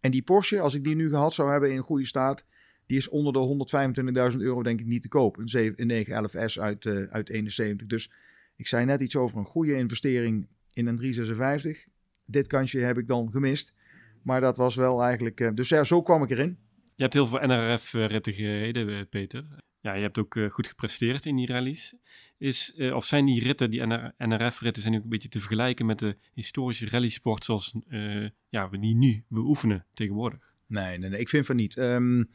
[0.00, 2.44] En die Porsche, als ik die nu gehad zou hebben in goede staat,
[2.86, 5.38] die is onder de 125.000 euro denk ik niet te koop.
[5.38, 7.86] Een 911S uit, uh, uit 71.
[7.86, 8.10] Dus
[8.56, 11.86] ik zei net iets over een goede investering in een 356
[12.26, 13.74] dit kansje heb ik dan gemist.
[14.22, 15.40] Maar dat was wel eigenlijk.
[15.40, 16.58] Uh, dus ja, zo kwam ik erin.
[16.94, 19.46] Je hebt heel veel NRF-ritten gereden, eh, Peter.
[19.80, 21.94] Ja, je hebt ook uh, goed gepresteerd in die rallies.
[22.38, 26.16] Is, of zijn die ritten, die NRF-ritten, zijn ook een beetje te vergelijken met de
[26.34, 30.54] historische rallysport zoals uh, ja, we die nu beoefenen tegenwoordig?
[30.66, 31.76] Nee, nee, nee ik vind van niet.
[31.76, 32.28] Um,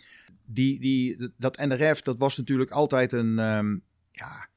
[0.45, 4.49] die, die, dat NRF, dat was natuurlijk altijd een, um, ja,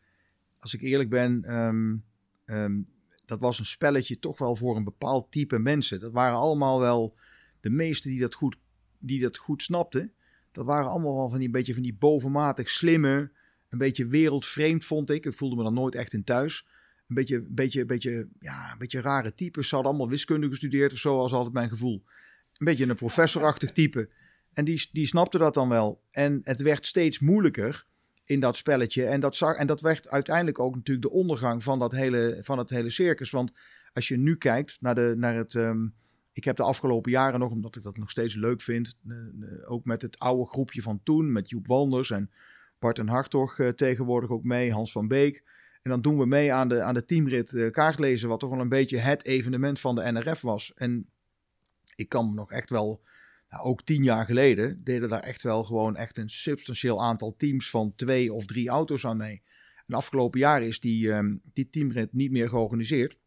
[0.58, 2.04] als ik eerlijk ben, um,
[3.32, 6.00] dat was een spelletje toch wel voor een bepaald type mensen.
[6.00, 7.16] Dat waren allemaal wel
[7.60, 8.56] de meesten die dat goed,
[8.98, 10.12] die dat goed snapten.
[10.50, 13.32] Dat waren allemaal wel van die beetje van die bovenmatig slimme,
[13.68, 15.26] een beetje wereldvreemd vond ik.
[15.26, 16.66] Ik voelde me dan nooit echt in thuis.
[17.08, 19.68] Een beetje, beetje, beetje, ja, een beetje rare types.
[19.68, 22.02] Ze hadden allemaal wiskunde gestudeerd of zo, was altijd mijn gevoel.
[22.56, 24.10] Een beetje een professorachtig type.
[24.52, 26.02] En die, die snapte dat dan wel.
[26.10, 27.86] En het werd steeds moeilijker
[28.24, 29.04] in dat spelletje.
[29.04, 32.58] En dat, zag, en dat werd uiteindelijk ook natuurlijk de ondergang van, dat hele, van
[32.58, 33.30] het hele circus.
[33.30, 33.52] Want
[33.92, 35.54] als je nu kijkt naar, de, naar het.
[35.54, 35.94] Um,
[36.32, 38.96] ik heb de afgelopen jaren nog, omdat ik dat nog steeds leuk vind.
[39.06, 42.30] Uh, uh, ook met het oude groepje van toen, met Joep Wanders en
[42.78, 45.44] Bart en Hartog uh, tegenwoordig ook mee, Hans van Beek.
[45.82, 48.68] En dan doen we mee aan de, aan de teamrit kaartlezen, wat toch wel een
[48.68, 50.72] beetje het evenement van de NRF was.
[50.74, 51.10] En
[51.94, 53.02] ik kan me nog echt wel
[53.52, 57.70] nou, ook tien jaar geleden deden daar echt wel gewoon echt een substantieel aantal teams
[57.70, 59.42] van twee of drie auto's aan mee.
[59.86, 63.18] En afgelopen jaren is die, um, die teamrit niet meer georganiseerd.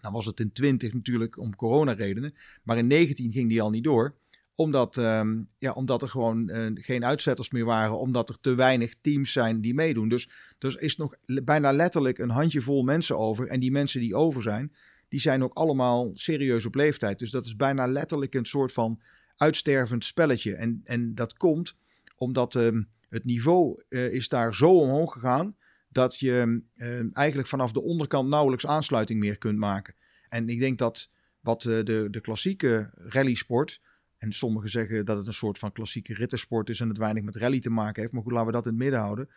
[0.00, 2.34] Dan was het in 20 natuurlijk om coronaredenen.
[2.62, 4.16] Maar in 19 ging die al niet door.
[4.54, 7.98] Omdat, um, ja, omdat er gewoon uh, geen uitzetters meer waren.
[7.98, 10.08] Omdat er te weinig teams zijn die meedoen.
[10.08, 13.46] Dus er is nog bijna letterlijk een handjevol mensen over.
[13.46, 14.72] En die mensen die over zijn,
[15.08, 17.18] die zijn ook allemaal serieus op leeftijd.
[17.18, 19.00] Dus dat is bijna letterlijk een soort van
[19.40, 20.54] uitstervend spelletje.
[20.54, 21.76] En, en dat komt
[22.16, 25.56] omdat uh, het niveau uh, is daar zo omhoog gegaan
[25.88, 29.94] dat je uh, eigenlijk vanaf de onderkant nauwelijks aansluiting meer kunt maken.
[30.28, 33.80] En ik denk dat wat de, de klassieke rallysport
[34.16, 37.36] En sommigen zeggen dat het een soort van klassieke rittersport is en het weinig met
[37.36, 38.12] rally te maken heeft.
[38.12, 39.28] Maar goed, laten we dat in het midden houden.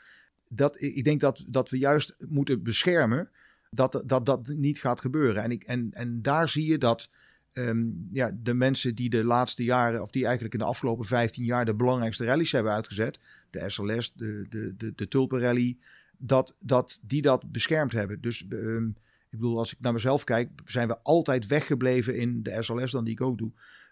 [0.47, 3.29] Dat, ik denk dat, dat we juist moeten beschermen
[3.69, 5.43] dat, dat dat niet gaat gebeuren.
[5.43, 7.09] En, ik, en, en daar zie je dat
[7.53, 11.45] ehm, ja, de mensen die de laatste jaren, of die eigenlijk in de afgelopen 15
[11.45, 15.77] jaar de belangrijkste rallies hebben uitgezet, de SLS, de, de, de, de Tulpenrally,
[16.17, 18.21] dat, dat die dat beschermd hebben.
[18.21, 18.87] Dus ehm,
[19.33, 23.03] ik bedoel, als ik naar mezelf kijk, zijn we altijd weggebleven in de SLS dan
[23.03, 23.51] die ik ook doe.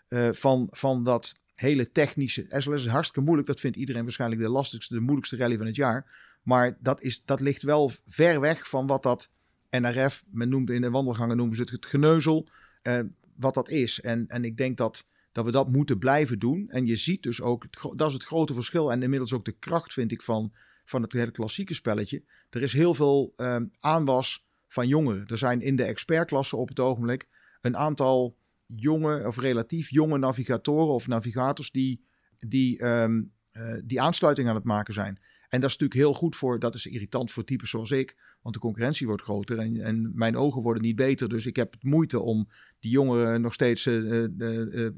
[0.10, 2.46] Uh, van, van dat hele technische.
[2.48, 3.48] SLS is hartstikke moeilijk.
[3.48, 6.12] Dat vindt iedereen waarschijnlijk de lastigste, de moeilijkste rally van het jaar.
[6.44, 9.30] Maar dat, is, dat ligt wel ver weg van wat dat
[9.70, 12.48] NRF, men noemt in de wandelgangen noemen ze het het geneuzel,
[12.84, 13.00] uh,
[13.42, 14.00] wat dat is.
[14.00, 16.70] En, en ik denk dat, dat we dat moeten blijven doen.
[16.70, 19.94] En je ziet dus ook, dat is het grote verschil en inmiddels ook de kracht
[19.94, 20.54] vind ik van,
[20.86, 22.24] van het hele klassieke spelletje.
[22.50, 25.28] Er is heel veel uh, aanwas van jongeren.
[25.28, 27.28] Er zijn in de expertklasse op het ogenblik
[27.62, 32.06] een aantal jonge of relatief jonge navigatoren of navigators die,
[32.40, 35.20] die, um, uh, die aansluiting aan het maken zijn.
[35.50, 38.56] En dat is natuurlijk heel goed voor, dat is irritant voor types zoals ik, want
[38.56, 41.30] de concurrentie wordt groter en, en mijn ogen worden niet beter.
[41.30, 42.48] Dus ik heb het moeite om
[42.80, 44.90] die jongeren nog steeds uh, uh,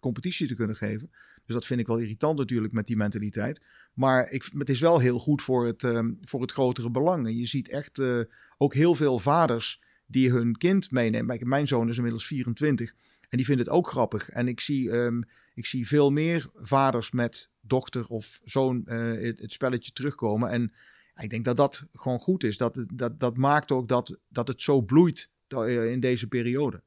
[0.00, 1.10] competitie te kunnen geven.
[1.44, 3.60] Dus dat vind ik wel irritant natuurlijk met die mentaliteit.
[3.94, 7.26] Maar ik, het is wel heel goed voor het, um, voor het grotere belang.
[7.26, 8.00] En je ziet echt
[8.56, 11.48] ook heel veel vaders die hun kind meenemen.
[11.48, 12.94] Mijn zoon is inmiddels 24
[13.28, 14.28] en die vindt het ook grappig.
[14.28, 19.52] En ik zie, um, ik zie veel meer vaders met dochter of zoon het, het,
[19.52, 20.50] spelletje terugkomen.
[20.50, 20.72] En
[21.16, 22.56] ik denk dat dat gewoon goed is.
[22.56, 26.82] Dat, dat, dat maakt ook dat, dat het zo bloeit in deze periode.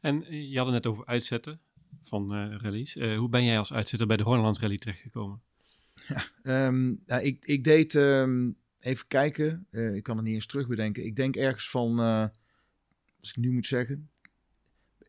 [0.00, 1.60] En je had het net over uitzetten
[2.02, 2.96] van uh, rallies.
[2.96, 5.42] Uh, hoe ben jij als uitzetter bij de Horneland Rally terechtgekomen?
[6.08, 10.46] Ja, um, ja, ik, ik deed, um, even kijken, uh, ik kan het niet eens
[10.46, 11.04] terugbedenken.
[11.04, 11.98] Ik denk ergens van,
[13.20, 14.10] als ik nu moet zeggen,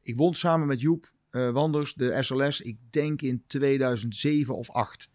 [0.02, 5.10] ik won samen met Joep Wanders de SLS, ik denk in 2007 of 8.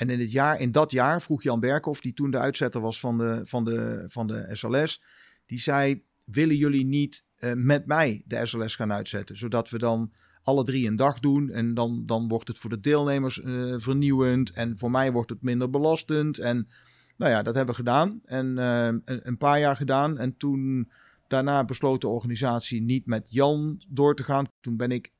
[0.00, 3.00] En in, het jaar, in dat jaar vroeg Jan Berkhoff, die toen de uitzetter was
[3.00, 5.02] van de, van de, van de SLS,
[5.46, 9.36] die zei: Willen jullie niet uh, met mij de SLS gaan uitzetten?
[9.36, 11.50] Zodat we dan alle drie een dag doen.
[11.50, 14.50] En dan, dan wordt het voor de deelnemers uh, vernieuwend.
[14.50, 16.38] En voor mij wordt het minder belastend.
[16.38, 16.68] En
[17.16, 18.20] nou ja, dat hebben we gedaan.
[18.24, 20.18] En een, een paar jaar gedaan.
[20.18, 20.90] En toen
[21.26, 24.46] Daarna besloot de organisatie niet met Jan door te gaan.
[24.60, 25.12] Toen ben ik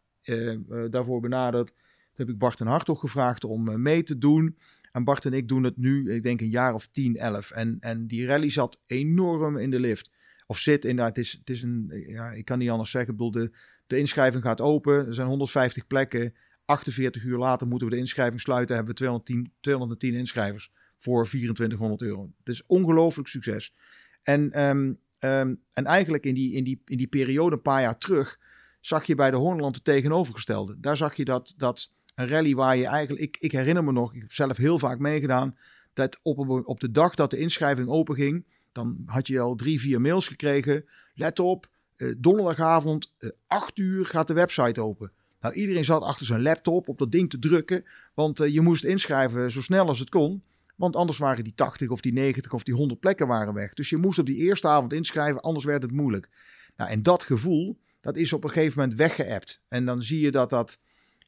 [0.90, 1.72] daarvoor benaderd.
[2.14, 4.58] Toen heb ik Bart en Hartog gevraagd om uh, mee te doen.
[4.92, 7.50] En Bart en ik doen het nu, ik denk een jaar of 10, 11.
[7.50, 10.10] En, en die rally zat enorm in de lift.
[10.46, 13.16] Of zit inderdaad, het is, het is een, ja, ik kan niet anders zeggen.
[13.16, 13.50] Bedoel, de,
[13.86, 15.06] de inschrijving gaat open.
[15.06, 16.34] Er zijn 150 plekken.
[16.64, 18.74] 48 uur later moeten we de inschrijving sluiten.
[18.74, 22.32] Hebben we 210, 210 inschrijvers voor 2400 euro.
[22.38, 23.74] Het is ongelooflijk succes.
[24.22, 27.98] En um, Um, en eigenlijk in die, in, die, in die periode, een paar jaar
[27.98, 28.38] terug,
[28.80, 30.76] zag je bij de Hornland het tegenovergestelde.
[30.80, 34.14] Daar zag je dat, dat een rally waar je eigenlijk, ik, ik herinner me nog,
[34.14, 35.56] ik heb zelf heel vaak meegedaan,
[35.92, 40.00] dat op, op de dag dat de inschrijving openging, dan had je al drie, vier
[40.00, 40.84] mails gekregen.
[41.14, 45.12] Let op, uh, donderdagavond, uh, acht uur gaat de website open.
[45.40, 48.84] Nou, iedereen zat achter zijn laptop op dat ding te drukken, want uh, je moest
[48.84, 50.42] inschrijven zo snel als het kon.
[50.76, 53.74] Want anders waren die 80 of die 90 of die 100 plekken waren weg.
[53.74, 56.28] Dus je moest op die eerste avond inschrijven, anders werd het moeilijk.
[56.76, 59.62] Nou, en dat gevoel, dat is op een gegeven moment weggeëpt.
[59.68, 60.78] En dan zie je dat dat,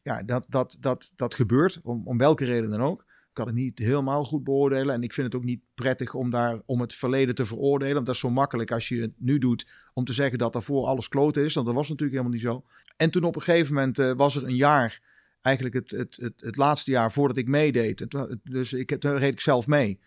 [0.03, 3.01] ja, dat, dat, dat, dat gebeurt, om, om welke reden dan ook.
[3.01, 4.95] Ik kan het niet helemaal goed beoordelen.
[4.95, 7.95] En ik vind het ook niet prettig om, daar, om het verleden te veroordelen.
[7.95, 10.87] Want dat is zo makkelijk als je het nu doet om te zeggen dat daarvoor
[10.87, 11.55] alles kloten is.
[11.55, 12.65] Want dat was natuurlijk helemaal niet zo.
[12.97, 15.01] En toen op een gegeven moment uh, was er een jaar
[15.41, 18.07] eigenlijk het, het, het, het laatste jaar voordat ik meedeed.
[18.45, 20.01] dus ik, toen reed ik zelf mee.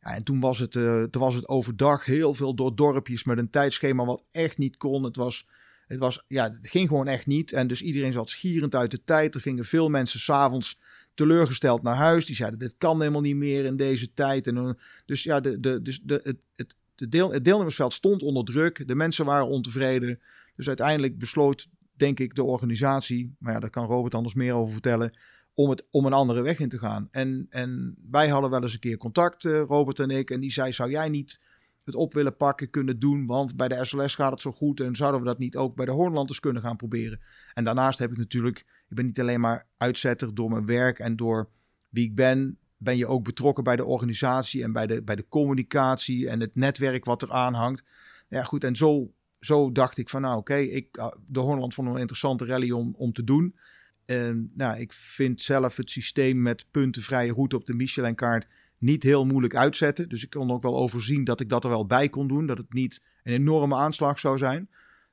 [0.00, 3.38] Ja, en toen was, het, uh, toen was het overdag heel veel door dorpjes met
[3.38, 5.02] een tijdschema wat echt niet kon.
[5.02, 5.46] Het was,
[5.90, 7.52] het was, ja, het ging gewoon echt niet.
[7.52, 9.34] En dus iedereen zat schierend uit de tijd.
[9.34, 10.78] Er gingen veel mensen s'avonds
[11.14, 12.26] teleurgesteld naar huis.
[12.26, 14.46] Die zeiden, dit kan helemaal niet meer in deze tijd.
[14.46, 14.70] En, uh,
[15.06, 18.88] dus ja, de, de, dus de, het, het, de deel, het deelnemersveld stond onder druk.
[18.88, 20.20] De mensen waren ontevreden.
[20.56, 24.72] Dus uiteindelijk besloot denk ik, de organisatie, maar ja, daar kan Robert anders meer over
[24.72, 25.18] vertellen,
[25.54, 27.08] om, het, om een andere weg in te gaan.
[27.10, 30.52] En, en wij hadden wel eens een keer contact, uh, Robert en ik, en die
[30.52, 31.40] zei, zou jij niet
[31.84, 34.96] het op willen pakken, kunnen doen, want bij de SLS gaat het zo goed en
[34.96, 37.20] zouden we dat niet ook bij de Hoornlanders kunnen gaan proberen.
[37.54, 41.16] En daarnaast heb ik natuurlijk, ik ben niet alleen maar uitzetter door mijn werk en
[41.16, 41.50] door
[41.88, 45.28] wie ik ben, ben je ook betrokken bij de organisatie en bij de, bij de
[45.28, 47.84] communicatie en het netwerk wat er aanhangt.
[48.28, 51.96] Ja, goed, en zo zo dacht ik van nou oké, ah, de Hornland vond een
[51.96, 53.56] interessante rally om, om te doen.
[54.04, 58.46] En nou, ik vind zelf het systeem met puntenvrije route op de Michelin-kaart
[58.80, 60.08] niet heel moeilijk uitzetten.
[60.08, 62.46] Dus ik kon ook wel overzien dat ik dat er wel bij kon doen.
[62.46, 64.70] Dat het niet een enorme aanslag zou zijn.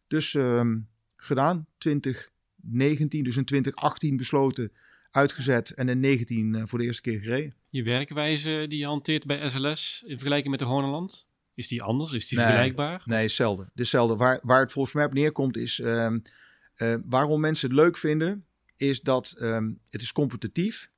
[0.07, 2.31] Dus um, gedaan, 20
[2.67, 4.71] 2019, dus in 2018 besloten,
[5.11, 7.53] uitgezet en in 19 voor de eerste keer gereden.
[7.69, 12.13] Je werkwijze die je hanteert bij SLS in vergelijking met de Hoornland, is die anders?
[12.13, 13.01] Is die vergelijkbaar?
[13.05, 13.69] Nee, hetzelfde.
[13.75, 14.15] Hetzelfde.
[14.15, 16.19] Waar, waar het volgens mij op neerkomt is ehm,
[17.05, 20.89] waarom mensen het leuk vinden, is dat ehm, het is competitief.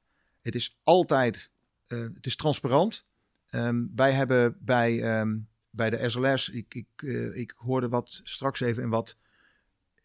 [0.42, 1.52] Het is altijd,
[1.98, 3.06] het is transparant.
[3.52, 8.60] Um, wij hebben bij, um, bij de SLS, ik, ik, uh, ik hoorde wat straks
[8.60, 9.18] even in wat,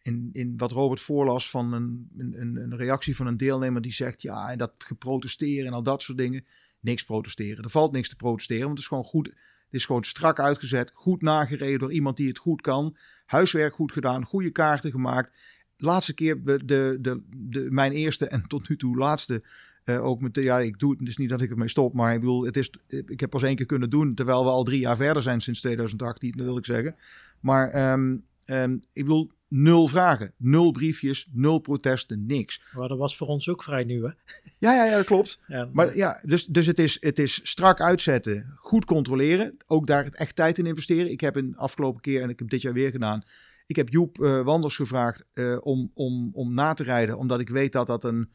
[0.02, 4.22] in, in wat Robert voorlas van een, een, een reactie van een deelnemer die zegt,
[4.22, 6.44] ja, en dat geprotesteren en al dat soort dingen.
[6.80, 7.64] Niks protesteren.
[7.64, 9.26] Er valt niks te protesteren, want het is gewoon goed.
[9.26, 12.96] Het is gewoon strak uitgezet, goed nagereden door iemand die het goed kan.
[13.26, 15.36] Huiswerk goed gedaan, goede kaarten gemaakt.
[15.76, 16.98] Laatste keer, de, de,
[17.30, 19.42] de, mijn eerste en tot nu toe laatste
[19.84, 22.20] uh, ook met, ja, ik doe het dus niet dat ik ermee stop, maar ik
[22.20, 24.96] bedoel, het is, ik heb pas één keer kunnen doen, terwijl we al drie jaar
[24.96, 26.96] verder zijn sinds 2018, dat wil ik zeggen.
[27.40, 32.62] Maar um, um, ik bedoel, nul vragen, nul briefjes, nul protesten, niks.
[32.72, 34.10] Maar dat was voor ons ook vrij nieuw, hè?
[34.58, 35.38] Ja, ja, ja dat klopt.
[35.46, 40.04] Ja, maar ja, dus, dus het, is, het is strak uitzetten, goed controleren, ook daar
[40.04, 41.10] echt tijd in investeren.
[41.10, 43.22] Ik heb een afgelopen keer, en ik heb dit jaar weer gedaan,
[43.66, 47.48] ik heb Joep uh, Wanders gevraagd uh, om, om, om na te rijden, omdat ik
[47.48, 48.30] weet dat dat een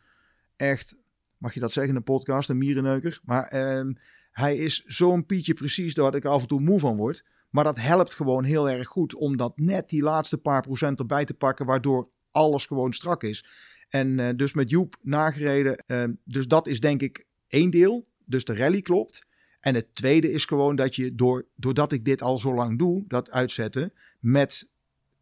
[0.56, 0.96] echt
[1.40, 3.20] mag je dat zeggen in een podcast, een mierenneuker.
[3.24, 3.94] Maar uh,
[4.32, 7.26] hij is zo'n pietje precies dat ik af en toe moe van word.
[7.50, 11.26] Maar dat helpt gewoon heel erg goed om dat net die laatste paar procent erbij
[11.26, 13.46] te pakken, waardoor alles gewoon strak is.
[13.90, 15.84] En uh, dus met Joep nagereden.
[15.88, 18.08] Uh, dus dat is denk ik één deel.
[18.26, 19.28] Dus de rally klopt.
[19.60, 23.04] En het tweede is gewoon dat je, door, doordat ik dit al zo lang doe,
[23.08, 24.72] dat uitzetten, met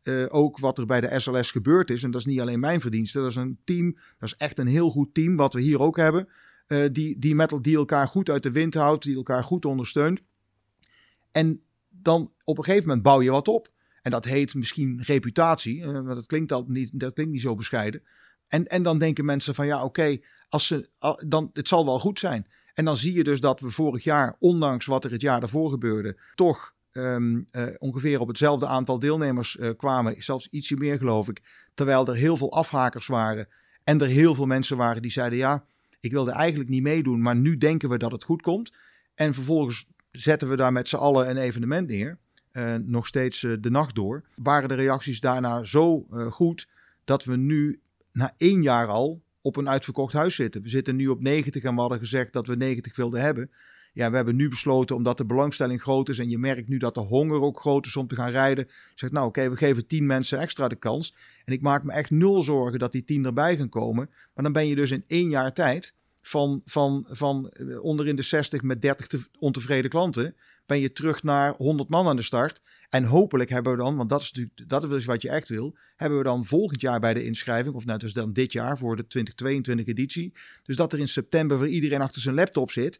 [0.07, 2.03] uh, ook wat er bij de SLS gebeurd is.
[2.03, 3.19] En dat is niet alleen mijn verdienste.
[3.19, 3.93] Dat is een team.
[3.93, 5.35] Dat is echt een heel goed team.
[5.35, 6.27] Wat we hier ook hebben.
[6.67, 9.03] Uh, die, die, met, elkaar goed uit de wind houdt.
[9.03, 10.21] Die elkaar goed ondersteunt.
[11.31, 13.67] En dan op een gegeven moment bouw je wat op.
[14.01, 15.77] En dat heet misschien reputatie.
[15.77, 18.03] Uh, maar dat klinkt, al niet, dat klinkt niet zo bescheiden.
[18.47, 20.17] En, en dan denken mensen van ja, oké,
[20.49, 20.89] als ze,
[21.27, 22.47] dan het zal wel goed zijn.
[22.73, 25.69] En dan zie je dus dat we vorig jaar, ondanks wat er het jaar daarvoor
[25.69, 30.23] gebeurde, toch um, uh, ongeveer op hetzelfde aantal deelnemers uh, kwamen.
[30.23, 31.41] Zelfs ietsje meer, geloof ik.
[31.73, 33.47] Terwijl er heel veel afhakers waren.
[33.83, 35.65] En er heel veel mensen waren die zeiden: Ja,
[35.99, 38.73] ik wilde eigenlijk niet meedoen, maar nu denken we dat het goed komt.
[39.15, 42.17] En vervolgens zetten we daar met z'n allen een evenement neer.
[42.51, 44.23] Uh, nog steeds de nacht door.
[44.35, 46.67] Waren de reacties daarna zo goed
[47.03, 47.79] dat we nu
[48.11, 50.61] na één jaar al op een uitverkocht huis zitten.
[50.61, 53.51] We zitten nu op 90 en we hadden gezegd dat we 90 wilden hebben.
[53.97, 56.93] Ja, we hebben nu besloten, omdat de belangstelling groot is en je merkt nu dat
[56.93, 58.67] de honger ook groot is om te gaan rijden.
[58.95, 61.15] Zegt nou oké, we geven tien mensen extra de kans.
[61.45, 64.09] En ik maak me echt nul zorgen dat die tien erbij gaan komen.
[64.33, 68.61] Maar dan ben je dus in één jaar tijd van, van, van onderin de 60
[68.61, 72.61] met 30 te, ontevreden klanten, ben je terug naar 100 man aan de start.
[72.89, 75.77] En hopelijk hebben we dan, want dat is natuurlijk dat is wat je echt wil,
[75.95, 78.95] hebben we dan volgend jaar bij de inschrijving, of net dus dan dit jaar voor
[78.95, 80.33] de 2022 editie.
[80.63, 82.99] Dus dat er in september voor iedereen achter zijn laptop zit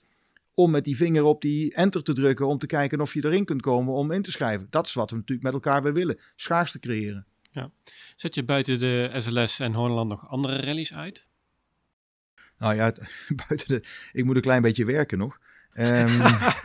[0.57, 3.45] om met die vinger op die enter te drukken om te kijken of je erin
[3.45, 4.67] kunt komen om in te schrijven.
[4.69, 7.25] Dat is wat we natuurlijk met elkaar weer willen, schaarste creëren.
[7.51, 7.71] Ja.
[8.15, 11.27] Zet je buiten de SLS en Holland nog andere rallies uit?
[12.57, 13.09] Nou ja, het,
[13.47, 15.39] buiten de, ik moet een klein beetje werken nog.
[15.73, 16.17] Um,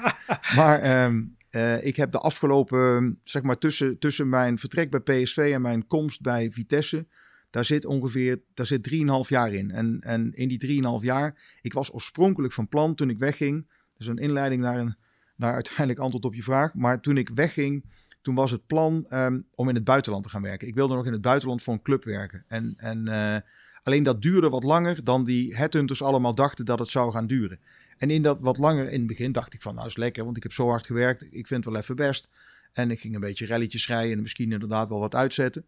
[0.59, 5.51] maar um, uh, ik heb de afgelopen, zeg maar tussen, tussen mijn vertrek bij PSV
[5.55, 7.07] en mijn komst bij Vitesse,
[7.51, 9.71] daar zit ongeveer, daar zit 3,5 jaar in.
[9.71, 13.67] En, en in die 3,5 jaar, ik was oorspronkelijk van plan toen ik wegging,
[14.03, 14.97] is een inleiding naar, een,
[15.37, 16.75] naar uiteindelijk antwoord op je vraag.
[16.75, 17.85] Maar toen ik wegging,
[18.23, 20.69] toen was het plan um, om in het buitenland te gaan werken.
[20.69, 22.45] Ik wilde nog in het buitenland voor een club werken.
[22.49, 23.37] En, en uh,
[23.83, 27.61] alleen dat duurde wat langer dan die headhunters allemaal dachten dat het zou gaan duren.
[27.99, 30.37] En in dat wat langer in het begin dacht ik van, nou is lekker, want
[30.37, 31.23] ik heb zo hard gewerkt.
[31.23, 32.29] Ik vind het wel even best.
[32.73, 35.67] En ik ging een beetje relletjes rijden en misschien inderdaad wel wat uitzetten.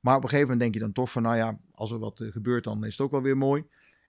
[0.00, 2.20] Maar op een gegeven moment denk je dan toch van, nou ja, als er wat
[2.20, 3.64] uh, gebeurt, dan is het ook wel weer mooi.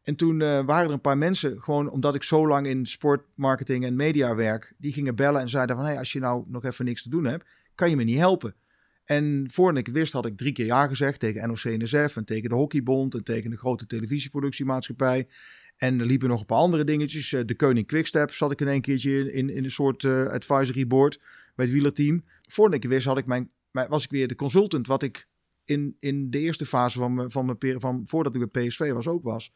[0.07, 3.85] En toen uh, waren er een paar mensen, gewoon omdat ik zo lang in sportmarketing
[3.85, 6.85] en media werk, die gingen bellen en zeiden van, hey, als je nou nog even
[6.85, 8.55] niks te doen hebt, kan je me niet helpen.
[9.03, 12.55] En voordat ik wist had ik drie keer ja gezegd tegen NOC-NSF en tegen de
[12.55, 15.27] Hockeybond en tegen de grote televisieproductiemaatschappij.
[15.77, 17.29] En er liepen nog een paar andere dingetjes.
[17.45, 21.19] De Koning Quickstep zat ik in een keertje in, in een soort uh, advisory board
[21.55, 22.23] bij het wielerteam.
[22.41, 25.27] Voordat ik wist had ik mijn, was ik weer de consultant wat ik
[25.65, 29.07] in, in de eerste fase van mijn, van mijn van, voordat ik bij PSV was
[29.07, 29.51] ook was.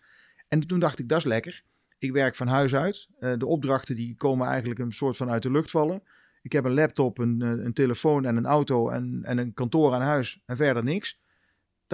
[0.51, 1.63] En toen dacht ik, dat is lekker.
[1.97, 3.07] Ik werk van huis uit.
[3.19, 6.03] Uh, de opdrachten die komen eigenlijk een soort van uit de lucht vallen.
[6.41, 10.01] Ik heb een laptop, een, een telefoon en een auto en, en een kantoor aan
[10.01, 11.19] huis en verder niks.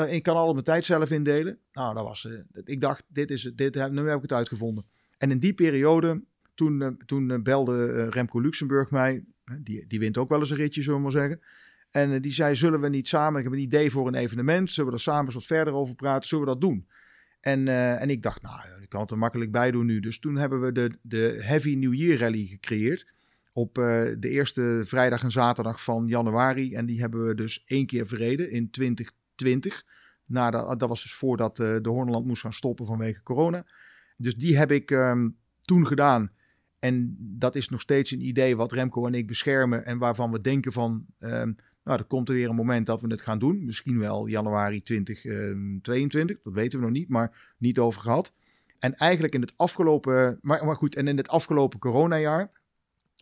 [0.10, 1.60] Ik kan al mijn tijd zelf indelen.
[1.72, 4.86] Nou, dat was, uh, ik dacht, dit is, dit, nu heb ik het uitgevonden.
[5.18, 9.26] En in die periode, toen, toen belde Remco Luxemburg mij.
[9.62, 11.40] Die, die wint ook wel eens een ritje, zullen we maar zeggen.
[11.90, 14.90] En die zei, zullen we niet samen, ik heb een idee voor een evenement, zullen
[14.90, 16.88] we er samen eens wat verder over praten, zullen we dat doen?
[17.40, 17.68] En,
[18.00, 20.00] en ik dacht, nou, ik kan het er makkelijk bij doen nu.
[20.00, 23.08] Dus toen hebben we de, de Heavy New Year Rally gecreëerd
[23.54, 26.74] op de eerste vrijdag en zaterdag van januari.
[26.74, 29.84] En die hebben we dus één keer verreden in 2020.
[30.28, 33.66] Nou, dat, was dus voordat uh, de Horneland moest gaan stoppen vanwege corona.
[34.18, 36.32] Dus die heb ik um, toen gedaan.
[36.80, 39.86] En dat is nog steeds een idee wat Remco en ik beschermen.
[39.86, 41.56] En waarvan we denken van, um,
[41.88, 43.66] nou, er komt er weer een moment dat we het gaan doen.
[43.66, 48.34] Misschien wel januari 2022, um, dat weten we nog niet, maar niet over gehad.
[48.80, 52.52] En eigenlijk in het afgelopen, maar, goed, en in het afgelopen coronajaar,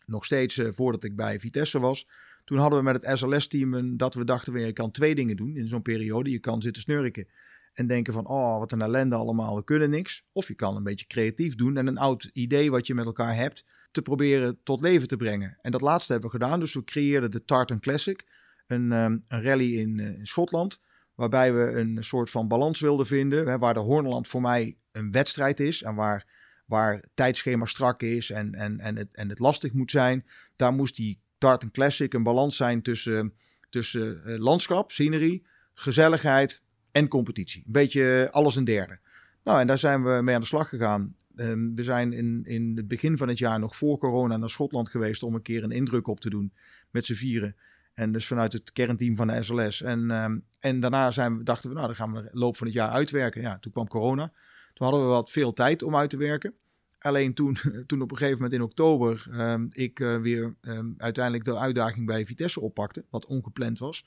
[0.06, 2.08] nog steeds uh, voordat ik bij Vitesse was,
[2.46, 5.68] toen hadden we met het SLS-team dat we dachten, je kan twee dingen doen in
[5.68, 6.30] zo'n periode.
[6.32, 7.28] Je kan zitten snurken
[7.74, 10.26] en denken van, oh, wat een ellende allemaal, we kunnen niks.
[10.32, 13.36] Of je kan een beetje creatief doen en een oud idee wat je met elkaar
[13.36, 15.58] hebt, te proberen tot leven te brengen.
[15.62, 16.60] En dat laatste hebben we gedaan.
[16.60, 18.26] Dus we creëerden de Tartan Classic,
[18.68, 20.82] een, um, een rally in, uh, in, Schotland,
[21.16, 25.60] waarbij we een soort van balans wilden vinden, waar de Horneland voor mij een wedstrijd
[25.60, 26.26] is en waar,
[26.66, 30.26] waar tijdschema strak is en, en, en, het, en het lastig moet zijn.
[30.56, 33.34] Daar moest die Tartan Classic een balans zijn tussen,
[33.70, 37.64] tussen uh, landschap, scenery, gezelligheid en competitie.
[37.66, 39.00] Een beetje alles een derde.
[39.44, 41.16] Nou, en daar zijn we mee aan de slag gegaan.
[41.36, 44.90] Um, we zijn in, in het begin van het jaar, nog voor corona, naar Schotland
[44.90, 46.54] geweest om een keer een indruk op te doen
[46.92, 47.56] met z'n vieren.
[47.96, 49.82] En dus vanuit het kernteam van de SLS.
[49.82, 52.68] En, um, en daarna zijn we, dachten we, nou, dan gaan we de loop van
[52.68, 53.42] het jaar uitwerken.
[53.42, 54.32] Ja, toen kwam corona.
[54.74, 56.54] Toen hadden we wat veel tijd om uit te werken.
[57.00, 61.46] Alleen toen, toen op een gegeven moment in oktober um, ik uh, weer um, uiteindelijk
[61.46, 64.06] de uitdaging bij Vitesse oppakte, wat ongepland was.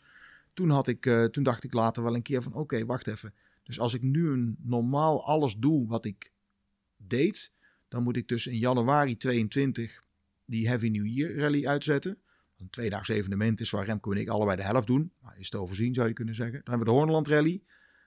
[0.52, 3.34] Toen, had ik, uh, toen dacht ik later wel een keer van oké, wacht even.
[3.62, 6.32] Dus als ik nu een normaal alles doe wat ik
[6.96, 7.52] deed,
[7.88, 10.02] dan moet ik dus in januari 22
[10.44, 12.18] die Heavy New Year Rally uitzetten.
[12.58, 15.12] Een tweedaags evenement is waar Remco en ik allebei de helft doen.
[15.36, 16.54] Is te overzien zou je kunnen zeggen.
[16.54, 17.62] Dan hebben we de Horneland Rally.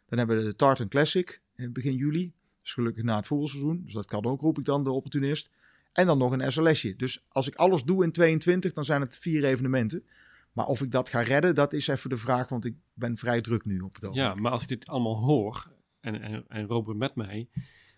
[0.06, 2.34] Dan hebben we de Tartan Classic in begin juli.
[2.62, 3.82] Dus gelukkig na het voetbalseizoen.
[3.84, 5.50] Dus dat kan ook, roep ik dan, de opportunist.
[5.92, 6.96] En dan nog een SLSje.
[6.96, 10.06] Dus als ik alles doe in 22, dan zijn het vier evenementen.
[10.52, 12.50] Maar of ik dat ga redden, dat is even de vraag.
[12.50, 14.26] Want ik ben vrij druk nu op het ogenblik.
[14.26, 17.50] Ja, maar als ik dit allemaal hoor, en, en, en Robert met mij,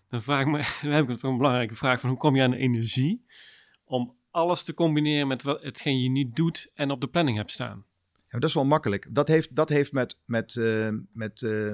[0.08, 2.42] dan, vraag ik me, dan heb ik toch een belangrijke vraag van hoe kom je
[2.42, 3.24] aan de energie
[3.84, 7.50] om alles te combineren met wat, hetgeen je niet doet en op de planning hebt
[7.50, 7.84] staan?
[8.12, 9.06] Ja, dat is wel makkelijk.
[9.10, 11.72] Dat heeft, dat heeft met, met, uh, met uh,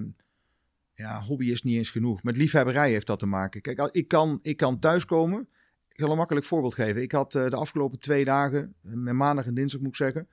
[0.94, 2.23] ja, hobby is niet eens genoeg.
[2.23, 3.61] Met liefhebberij heeft dat te maken.
[3.61, 5.49] Kijk, ik kan, ik kan thuiskomen.
[5.88, 7.03] Ik zal een makkelijk voorbeeld geven.
[7.03, 10.29] Ik had uh, de afgelopen twee dagen, met maandag en dinsdag moet ik zeggen,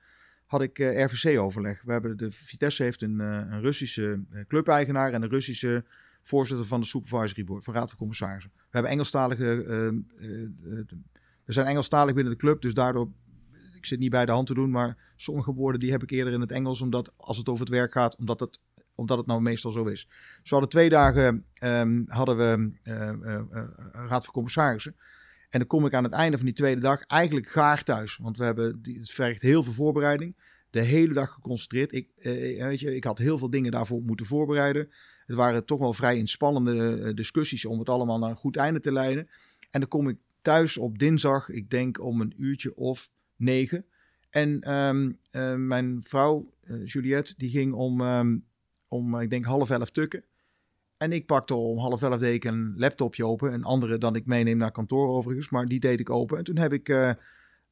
[0.46, 1.82] had ik RVC-overleg.
[1.82, 5.84] We hebben de Vitesse heeft een, een Russische clubeigenaar en een Russische
[6.20, 8.52] voorzitter van de supervisory board, van raad van commissarissen.
[8.54, 9.64] We hebben Engelstalige,
[11.48, 13.12] we zijn Engelstalig binnen de club, dus daardoor
[13.72, 16.32] ik zit niet bij de hand te doen, maar sommige woorden die heb ik eerder
[16.32, 18.60] in het Engels, omdat als het over het werk gaat, omdat het
[18.94, 20.08] omdat het nou meestal zo is.
[20.42, 24.96] Zo hadden twee dagen um, hadden we uh, uh, uh, raad van commissarissen.
[25.48, 28.16] En dan kom ik aan het einde van die tweede dag eigenlijk graag thuis.
[28.16, 30.36] Want we hebben, het vergt heel veel voorbereiding.
[30.70, 31.92] De hele dag geconcentreerd.
[31.92, 32.08] Ik,
[32.58, 34.88] weet je, ik had heel veel dingen daarvoor moeten voorbereiden.
[35.26, 38.92] Het waren toch wel vrij inspannende discussies om het allemaal naar een goed einde te
[38.92, 39.28] leiden.
[39.70, 43.84] En dan kom ik thuis op dinsdag, ik denk om een uurtje of negen.
[44.30, 45.18] En um,
[45.66, 48.46] mijn vrouw, Juliette, die ging om um,
[48.88, 50.24] om, ik denk, half elf tukken.
[50.96, 53.52] En ik pakte om half elf deed ik een laptopje open.
[53.52, 55.48] Een andere dan ik meeneem naar kantoor overigens.
[55.48, 56.38] Maar die deed ik open.
[56.38, 57.10] En toen heb ik uh,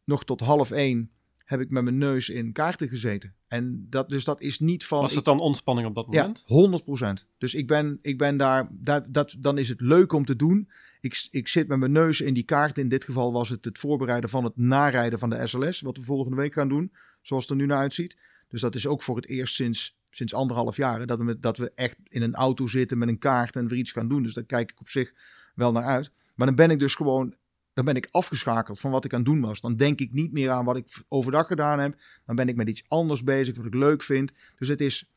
[0.05, 1.11] nog tot half één
[1.45, 3.35] heb ik met mijn neus in kaarten gezeten.
[3.49, 5.01] En dat, dus dat is niet van...
[5.01, 6.45] Was het dan ontspanning op dat moment?
[6.47, 7.27] Ja, 100%.
[7.39, 10.69] Dus ik ben, ik ben daar, dat, dat, dan is het leuk om te doen.
[11.07, 12.79] Ik, ik zit met mijn neus in die kaart.
[12.79, 15.81] In dit geval was het het voorbereiden van het narijden van de SLS.
[15.81, 18.17] Wat we volgende week gaan doen, zoals het er nu naar uitziet.
[18.49, 21.73] Dus dat is ook voor het eerst sinds, sinds anderhalf jaar dat we, dat we
[21.75, 24.23] echt in een auto zitten met een kaart en weer iets gaan doen.
[24.23, 25.13] Dus daar kijk ik op zich
[25.55, 26.11] wel naar uit.
[26.35, 27.35] Maar dan ben ik dus gewoon,
[27.73, 29.61] dan ben ik afgeschakeld van wat ik aan het doen was.
[29.61, 32.01] Dan denk ik niet meer aan wat ik overdag gedaan heb.
[32.27, 34.33] Dan ben ik met iets anders bezig, wat ik leuk vind.
[34.59, 35.11] Dus het is,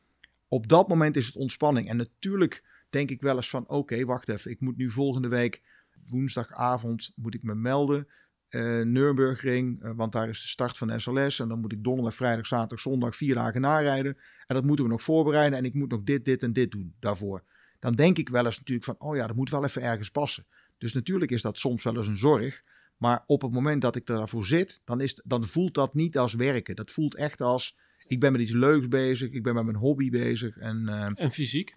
[0.48, 1.88] op dat moment is het ontspanning.
[1.88, 4.50] En natuurlijk denk ik wel eens van, oké, wacht even.
[4.50, 5.62] Ik moet nu volgende week,
[6.06, 8.06] woensdagavond, moet ik me melden
[8.50, 11.40] uh, Nürburgring, uh, want daar is de start van SLS.
[11.40, 14.16] En dan moet ik donderdag, vrijdag, zaterdag, zondag vier dagen narijden.
[14.46, 15.58] En dat moeten we nog voorbereiden.
[15.58, 17.42] En ik moet nog dit, dit en dit doen daarvoor.
[17.78, 20.46] Dan denk ik wel eens natuurlijk van, oh ja, dat moet wel even ergens passen.
[20.78, 22.60] Dus natuurlijk is dat soms wel eens een zorg.
[22.96, 26.34] Maar op het moment dat ik daarvoor zit, dan, is, dan voelt dat niet als
[26.34, 26.76] werken.
[26.76, 29.30] Dat voelt echt als, ik ben met iets leuks bezig.
[29.30, 30.56] Ik ben met mijn hobby bezig.
[30.56, 31.76] En, uh, en fysiek?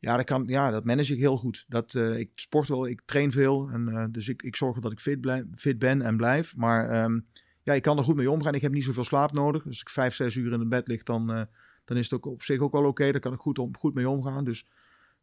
[0.00, 1.64] Ja, dat, kan, ja, dat manage ik heel goed.
[1.68, 3.68] Dat, uh, ik sport wel, ik train veel.
[3.70, 6.56] En, uh, dus ik, ik zorg dat ik fit, blijf, fit ben en blijf.
[6.56, 7.26] Maar um,
[7.62, 8.54] ja, ik kan er goed mee omgaan.
[8.54, 9.62] Ik heb niet zoveel slaap nodig.
[9.62, 11.42] Dus als ik vijf, zes uur in het bed lig, dan, uh,
[11.84, 13.10] dan is het ook op zich ook wel oké.
[13.10, 14.44] Daar kan ik goed, om, goed mee omgaan.
[14.44, 14.66] Dus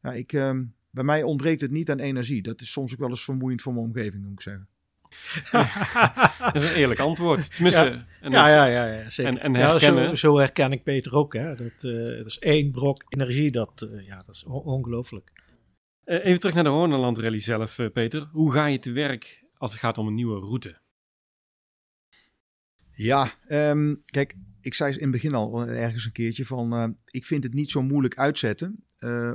[0.01, 0.59] ja, ik, uh,
[0.89, 2.41] bij mij ontbreekt het niet aan energie.
[2.41, 4.67] Dat is soms ook wel eens vermoeiend voor mijn omgeving, moet ik zeggen.
[6.39, 7.55] dat is een eerlijk antwoord.
[7.55, 9.31] Tenminste, ja, en ja, ja, ja, ja, zeker.
[9.31, 10.03] En, en herkennen.
[10.03, 11.33] Ja, zo, zo, herken ik Peter ook.
[11.33, 11.55] Hè.
[11.55, 13.51] Dat, uh, dat is één brok energie.
[13.51, 15.31] Dat, uh, ja, dat is ongelooflijk.
[16.05, 18.29] Uh, even terug naar de Horneland Rally zelf, Peter.
[18.31, 20.81] Hoe ga je te werk als het gaat om een nieuwe route?
[22.91, 26.95] Ja, um, kijk, ik zei in het begin al ergens een keertje van...
[27.05, 28.83] ik vind het niet zo moeilijk uitzetten.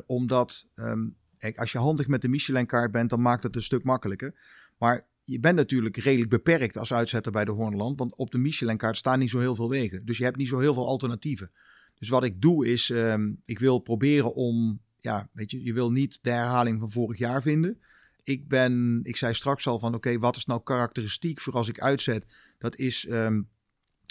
[0.07, 3.85] omdat, um, kijk, als je handig met de Michelin-kaart bent, dan maakt het een stuk
[3.85, 4.35] makkelijker.
[4.79, 7.99] Maar je bent natuurlijk redelijk beperkt als uitzetter bij de Horneland.
[7.99, 10.05] Want op de Michelin-kaart staan niet zo heel veel wegen.
[10.05, 11.51] Dus je hebt niet zo heel veel alternatieven.
[11.99, 15.91] Dus wat ik doe is, um, ik wil proberen om, ja, weet je, je wil
[15.91, 17.81] niet de herhaling van vorig jaar vinden.
[18.23, 21.81] Ik ben, ik zei straks al van, oké, wat is nou karakteristiek voor als ik
[21.81, 22.27] uitzet?
[22.59, 23.49] Dat is, um,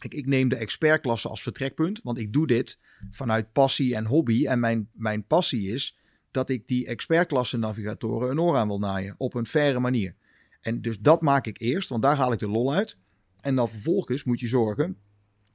[0.03, 1.99] ik, ik neem de expertklasse als vertrekpunt.
[2.03, 4.45] Want ik doe dit vanuit passie en hobby.
[4.45, 5.97] En mijn, mijn passie is
[6.32, 9.16] dat ik die expertklasse navigatoren een oor aan wil naaien.
[9.18, 10.16] Op een faire manier.
[10.62, 12.97] En dus dat maak ik eerst, want daar haal ik de lol uit.
[13.39, 14.97] En dan vervolgens moet je zorgen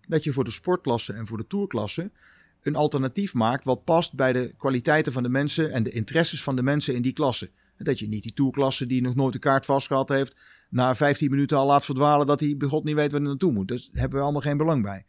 [0.01, 2.11] dat je voor de sportklasse en voor de tourklasse
[2.63, 6.57] een alternatief maakt wat past bij de kwaliteiten van de mensen en de interesses van
[6.57, 7.51] de mensen in die klasse.
[7.77, 10.37] Dat je niet die tourklasse die nog nooit een kaart vastgehad heeft,
[10.71, 13.53] na 15 minuten al laat verdwalen dat hij bij God niet weet waar hij naartoe
[13.53, 13.69] moet.
[13.69, 15.07] Dus daar hebben we allemaal geen belang bij.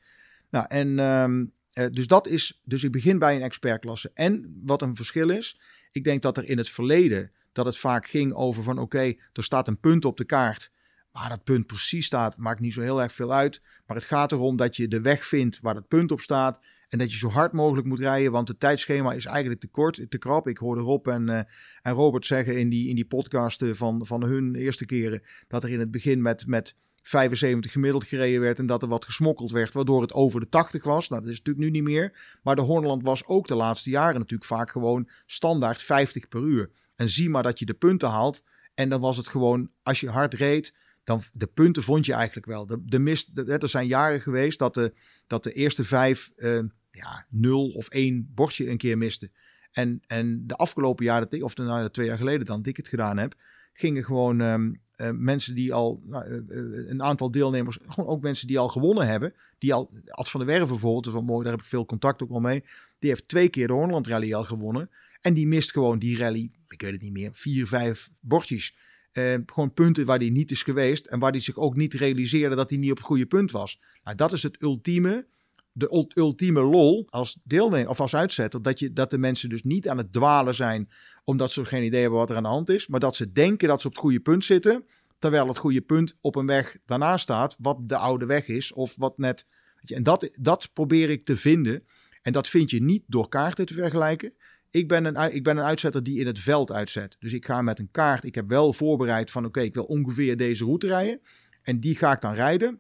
[0.50, 1.52] Nou, en um,
[1.92, 4.12] dus dat is, dus ik begin bij een expertklasse.
[4.14, 5.60] En wat een verschil is,
[5.92, 9.44] ik denk dat er in het verleden dat het vaak ging over van oké, er
[9.44, 10.72] staat een punt op de kaart.
[11.12, 13.62] Waar dat punt precies staat, maakt niet zo heel erg veel uit.
[13.86, 16.60] Maar het gaat erom dat je de weg vindt waar dat punt op staat.
[16.90, 20.06] En dat je zo hard mogelijk moet rijden, want het tijdschema is eigenlijk te kort,
[20.10, 20.48] te krap.
[20.48, 21.38] Ik hoorde Rob en, uh,
[21.82, 25.22] en Robert zeggen in die, in die podcasten van, van hun eerste keren...
[25.48, 29.06] dat er in het begin met, met 75 gemiddeld gereden werd en dat er wat
[29.06, 31.10] gesmokkeld werd, waardoor het over de 80 was.
[31.10, 32.38] Nou, dat is natuurlijk nu niet meer.
[32.44, 36.72] Maar de Horneland was ook de laatste jaren natuurlijk vaak gewoon standaard 50 per uur.
[36.98, 38.44] En zie maar dat je de punten haalt.
[38.74, 40.74] En dan was het gewoon, als je hard reed,
[41.04, 42.66] dan de punten vond je eigenlijk wel.
[42.66, 44.94] De, de mist, er zijn jaren geweest dat de,
[45.28, 46.60] dat de eerste vijf uh,
[46.92, 49.32] ja, nul of één bordje een keer miste.
[49.72, 52.88] En, en de afgelopen jaren, of de, nou, twee jaar geleden dan, dat ik het
[52.88, 53.36] gedaan heb,
[53.74, 58.48] gingen gewoon um, uh, mensen die al, nou, uh, een aantal deelnemers, gewoon ook mensen
[58.48, 61.44] die al gewonnen hebben, die al, Ad van der Werven bijvoorbeeld, dat is wel mooi,
[61.44, 62.64] daar heb ik veel contact ook wel mee,
[63.00, 64.90] die heeft twee keer de Hornland Rally al gewonnen.
[65.22, 68.76] En die mist gewoon die rally, ik weet het niet meer, vier, vijf bordjes.
[69.14, 71.06] Uh, gewoon punten waar hij niet is geweest.
[71.06, 73.80] En waar hij zich ook niet realiseerde dat hij niet op het goede punt was.
[74.04, 75.28] Nou, dat is het ultieme.
[75.72, 78.62] De ultieme lol als deelnemer of als uitzetter.
[78.62, 80.90] Dat, je, dat de mensen dus niet aan het dwalen zijn.
[81.24, 82.88] Omdat ze geen idee hebben wat er aan de hand is.
[82.88, 84.86] Maar dat ze denken dat ze op het goede punt zitten.
[85.20, 87.56] Terwijl het goede punt op een weg daarna staat.
[87.60, 88.74] Wat de oude weg is.
[88.74, 89.46] Of wat net.
[89.82, 91.84] Je, en dat, dat probeer ik te vinden.
[92.22, 94.34] En dat vind je niet door kaarten te vergelijken.
[94.72, 97.16] Ik ben, een, ik ben een uitzetter die in het veld uitzet.
[97.20, 98.24] Dus ik ga met een kaart.
[98.24, 101.22] Ik heb wel voorbereid van oké, ik wil ongeveer deze route rijden.
[101.62, 102.80] En die ga ik dan rijden.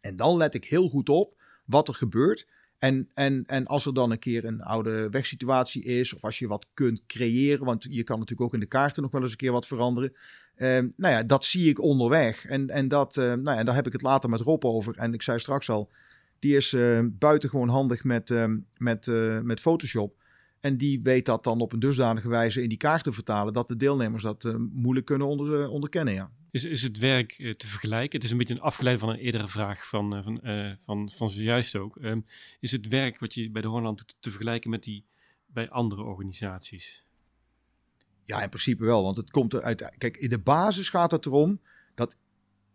[0.00, 2.46] En dan let ik heel goed op wat er gebeurt.
[2.78, 6.46] En, en, en als er dan een keer een oude wegsituatie is, of als je
[6.46, 9.36] wat kunt creëren, want je kan natuurlijk ook in de kaarten nog wel eens een
[9.36, 10.12] keer wat veranderen.
[10.56, 12.44] Uh, nou ja, dat zie ik onderweg.
[12.44, 14.96] En, en, dat, uh, nou ja, daar heb ik het later met Rob over.
[14.96, 15.90] En ik zei straks al,
[16.38, 18.34] die is uh, buitengewoon handig met,
[18.76, 19.06] met,
[19.42, 20.21] met Photoshop.
[20.62, 23.68] En die weet dat dan op een dusdanige wijze in die kaart te vertalen dat
[23.68, 26.14] de deelnemers dat uh, moeilijk kunnen onder, uh, onderkennen.
[26.14, 26.30] Ja.
[26.50, 28.14] Is, is het werk uh, te vergelijken?
[28.14, 30.40] Het is een beetje een afgeleid van een eerdere vraag van, van,
[30.80, 31.96] van, van zojuist ook.
[32.02, 32.24] Um,
[32.60, 35.04] is het werk wat je bij de Hornland doet te vergelijken met die
[35.46, 37.04] bij andere organisaties?
[38.24, 39.02] Ja, in principe wel.
[39.02, 39.94] Want het komt eruit.
[39.98, 41.60] Kijk, in de basis gaat het erom
[41.94, 42.16] dat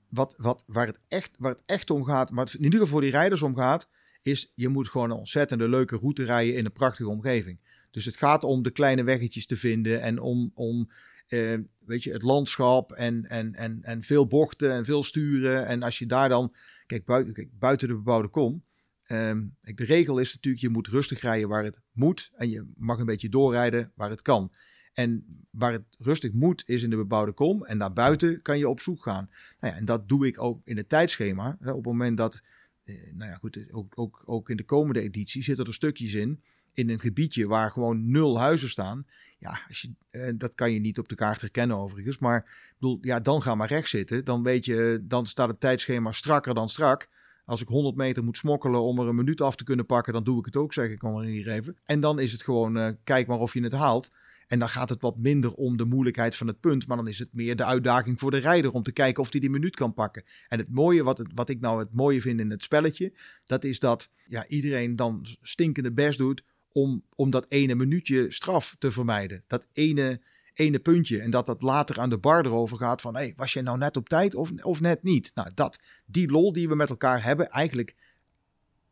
[0.09, 2.93] wat, wat, waar, het echt, waar het echt om gaat, maar het in ieder geval
[2.93, 3.89] voor die rijders om gaat,
[4.21, 7.59] is je moet gewoon een ontzettende leuke route rijden in een prachtige omgeving.
[7.97, 10.89] Dus het gaat om de kleine weggetjes te vinden en om, om
[11.29, 15.65] uh, weet je, het landschap en, en, en, en veel bochten en veel sturen.
[15.65, 16.53] En als je daar dan,
[16.85, 18.63] kijk, buiten, kijk, buiten de bebouwde kom.
[19.11, 22.31] Um, de regel is natuurlijk, je moet rustig rijden waar het moet.
[22.35, 24.51] En je mag een beetje doorrijden waar het kan.
[24.93, 27.65] En waar het rustig moet, is in de bebouwde kom.
[27.65, 29.29] En daarbuiten kan je op zoek gaan.
[29.59, 31.57] Nou ja, en dat doe ik ook in het tijdschema.
[31.59, 32.41] Hè, op het moment dat,
[32.83, 36.41] eh, nou ja, goed, ook, ook, ook in de komende editie zitten er stukjes in
[36.77, 39.05] in een gebiedje waar gewoon nul huizen staan.
[39.39, 42.17] Ja, als je, eh, dat kan je niet op de kaart herkennen overigens.
[42.17, 44.25] Maar ik bedoel, ja, dan ga maar rechts zitten.
[44.25, 47.09] Dan weet je, dan staat het tijdschema strakker dan strak.
[47.45, 50.23] Als ik 100 meter moet smokkelen om er een minuut af te kunnen pakken, dan
[50.23, 51.77] doe ik het ook, zeg ik maar hier even.
[51.83, 54.11] En dan is het gewoon, uh, kijk maar of je het haalt.
[54.47, 56.87] En dan gaat het wat minder om de moeilijkheid van het punt.
[56.87, 59.39] Maar dan is het meer de uitdaging voor de rijder om te kijken of hij
[59.39, 60.23] die minuut kan pakken.
[60.47, 63.13] En het mooie, wat, het, wat ik nou het mooie vind in het spelletje,
[63.45, 68.75] dat is dat ja, iedereen dan stinkende best doet om, om dat ene minuutje straf
[68.79, 69.43] te vermijden.
[69.47, 70.21] Dat ene,
[70.53, 71.21] ene puntje.
[71.21, 73.97] En dat dat later aan de bar erover gaat van, hey, was jij nou net
[73.97, 75.31] op tijd of, of net niet?
[75.33, 77.95] Nou, dat, die lol die we met elkaar hebben, eigenlijk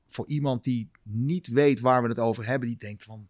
[0.08, 3.28] voor iemand die niet weet waar we het over hebben, die denkt van,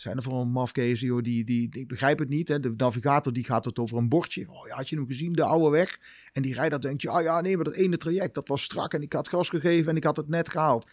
[0.00, 2.48] zijn er voor een mafkees, joh, die, die, ik begrijp het niet.
[2.48, 2.60] Hè?
[2.60, 4.50] De navigator die gaat het over een bordje.
[4.50, 6.00] Oh ja, had je hem gezien, de oude weg?
[6.32, 9.02] En die rijder denkt, ja, ja, nee, maar dat ene traject, dat was strak en
[9.02, 10.90] ik had gas gegeven en ik had het net gehaald.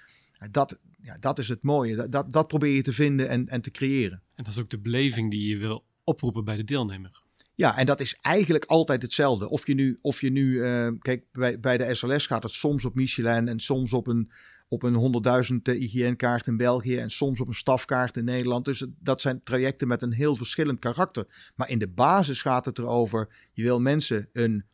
[0.51, 1.95] Dat, ja, dat is het mooie.
[1.95, 4.21] Dat, dat, dat probeer je te vinden en, en te creëren.
[4.35, 7.21] En dat is ook de beleving die je wil oproepen bij de deelnemer.
[7.55, 9.49] Ja, en dat is eigenlijk altijd hetzelfde.
[9.49, 12.85] Of je nu, of je nu uh, kijk, bij, bij de SLS gaat het soms
[12.85, 14.31] op Michelin en soms op een,
[14.67, 15.23] op een
[15.69, 18.65] 100.000 IGN-kaart in België en soms op een stafkaart in Nederland.
[18.65, 21.51] Dus dat zijn trajecten met een heel verschillend karakter.
[21.55, 24.65] Maar in de basis gaat het erover, je wil mensen een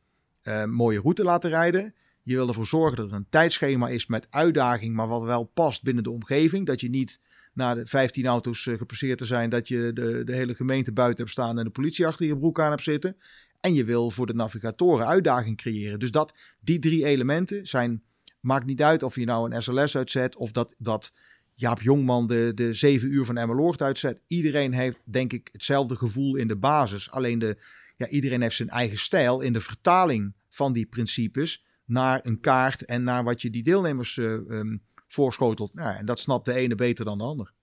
[0.43, 1.93] uh, mooie route laten rijden.
[2.23, 5.83] Je wil ervoor zorgen dat er een tijdschema is met uitdaging, maar wat wel past
[5.83, 6.65] binnen de omgeving.
[6.65, 7.19] Dat je niet
[7.53, 11.19] na de 15 auto's uh, gepasseerd te zijn, dat je de, de hele gemeente buiten
[11.19, 13.17] hebt staan en de politie achter je broek aan hebt zitten.
[13.59, 15.99] En je wil voor de navigatoren uitdaging creëren.
[15.99, 18.03] Dus dat, die drie elementen zijn,
[18.39, 21.13] maakt niet uit of je nou een SLS uitzet of dat, dat
[21.55, 24.21] Jaap Jongman de, de 7 uur van Emmeloord uitzet.
[24.27, 27.11] Iedereen heeft denk ik hetzelfde gevoel in de basis.
[27.11, 27.57] Alleen de,
[27.95, 32.85] ja, iedereen heeft zijn eigen stijl in de vertaling van die principes naar een kaart
[32.85, 35.73] en naar wat je die deelnemers uh, um, voorschotelt.
[35.73, 37.53] Nou, en dat snapt de ene beter dan de ander.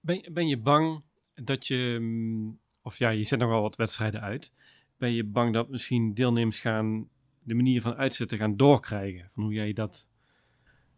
[0.00, 1.02] Ben, ben je bang
[1.34, 4.52] dat je, mm, of ja, je zet nog wel wat wedstrijden uit.
[4.98, 7.08] Ben je bang dat misschien deelnemers gaan
[7.42, 9.28] de manier van uitzetten gaan doorkrijgen?
[9.30, 10.08] Van hoe jij dat.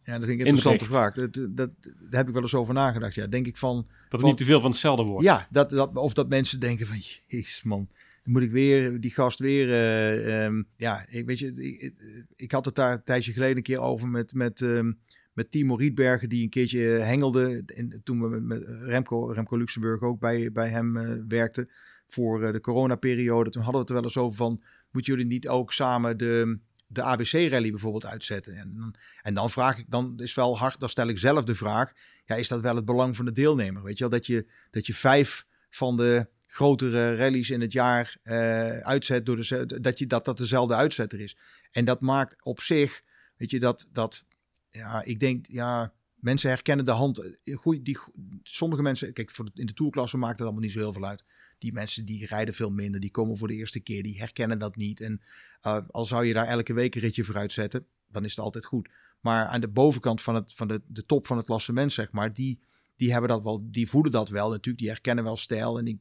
[0.04, 1.14] Ja, dat vind ik een interessante vraag.
[1.14, 3.14] Dat, dat, dat, daar heb ik wel eens over nagedacht.
[3.14, 3.76] Ja, denk ik van.
[3.76, 5.24] Dat het van, niet te veel van hetzelfde wordt.
[5.24, 7.88] Ja, dat, dat, of dat mensen denken van, jezus man,
[8.28, 9.68] moet ik weer die gast weer.
[9.68, 11.94] Uh, um, ja, ik weet je, ik,
[12.36, 14.98] ik, had het daar een tijdje geleden een keer over met, met, um,
[15.32, 17.62] met Timo Rietbergen, die een keertje hengelde.
[17.66, 21.70] In, toen we met, Remco, Remco Luxemburg ook bij, bij hem uh, werkten
[22.06, 23.50] voor uh, de coronaperiode.
[23.50, 26.58] Toen hadden we het er wel eens over van, moeten jullie niet ook samen de,
[26.86, 28.56] de ABC-rally bijvoorbeeld uitzetten?
[28.56, 31.54] En dan, en dan vraag ik, dan is wel hard, dan stel ik zelf de
[31.54, 31.92] vraag,
[32.24, 33.82] ja, is dat wel het belang van de deelnemer?
[33.82, 38.16] Weet je wel, dat je, dat je vijf van de grotere rallies in het jaar
[38.24, 41.36] uh, uitzet door de, dat, je, dat dat dezelfde uitzetter is.
[41.70, 43.02] En dat maakt op zich,
[43.36, 44.24] weet je, dat, dat
[44.68, 47.38] ja, ik denk, ja, mensen herkennen de hand.
[47.54, 47.98] Goed, die,
[48.42, 51.24] sommige mensen, kijk, voor in de tourklasse maakt het allemaal niet zo heel veel uit.
[51.58, 54.76] Die mensen die rijden veel minder, die komen voor de eerste keer, die herkennen dat
[54.76, 55.00] niet.
[55.00, 55.20] En
[55.62, 58.64] uh, al zou je daar elke week een ritje voor uitzetten, dan is het altijd
[58.64, 58.88] goed.
[59.20, 62.34] Maar aan de bovenkant van, het, van de, de top van het klassement, zeg maar,
[62.34, 62.60] die,
[62.96, 65.78] die hebben dat wel, die voelen dat wel natuurlijk, die herkennen wel stijl.
[65.78, 65.98] En ik,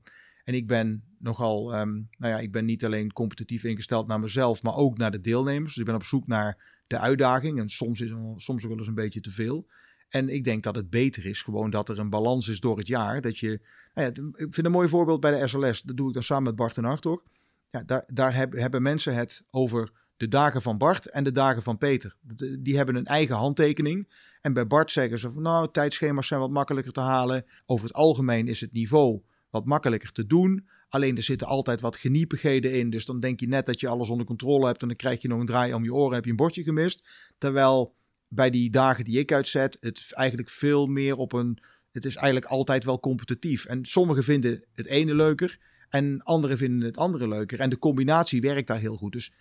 [0.48, 4.64] en ik ben nogal, um, nou ja, ik ben niet alleen competitief ingesteld naar mezelf,
[4.64, 5.74] maar ook naar de deelnemers.
[5.74, 7.60] Dus ik ben op zoek naar de uitdaging.
[7.60, 9.68] En soms is soms ook wel eens een beetje te veel.
[10.10, 12.88] En ik denk dat het beter is gewoon dat er een balans is door het
[12.88, 13.22] jaar.
[13.22, 13.62] Dat je,
[13.94, 15.82] nou ja, ik vind een mooi voorbeeld bij de SLS.
[15.82, 17.24] Dat doe ik dan samen met Bart en Hartog.
[17.70, 21.64] Ja, daar daar heb, hebben mensen het over de dagen van Bart en de dagen
[21.64, 22.16] van Peter.
[22.60, 24.10] Die hebben een eigen handtekening.
[24.42, 27.46] En bij Bart zeggen ze van nou, tijdschema's zijn wat makkelijker te halen.
[27.66, 29.22] Over het algemeen is het niveau
[29.58, 30.68] wat makkelijker te doen.
[30.90, 32.90] Alleen er zitten altijd wat geniepigheden in.
[32.90, 34.82] Dus dan denk je net dat je alles onder controle hebt.
[34.82, 36.16] En dan krijg je nog een draai om je oren.
[36.16, 37.08] Heb je een bordje gemist.
[37.38, 37.96] Terwijl
[38.28, 41.60] bij die dagen die ik uitzet, het eigenlijk veel meer op een.
[41.92, 43.66] Het is eigenlijk altijd wel competitief.
[43.66, 45.60] En sommigen vinden het ene leuker.
[45.90, 47.60] En anderen vinden het andere leuker.
[47.60, 49.12] En de combinatie werkt daar heel goed.
[49.12, 49.34] Dus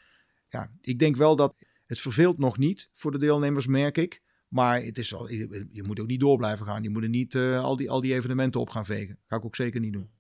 [0.49, 4.23] ja, ik denk wel dat het verveelt nog niet voor de deelnemers, merk ik.
[4.49, 6.83] Maar het is wel, je, je moet ook niet door blijven gaan.
[6.83, 9.19] Je moet er niet uh, al, die, al die evenementen op gaan vegen.
[9.27, 10.11] Ga ik ook zeker niet doen.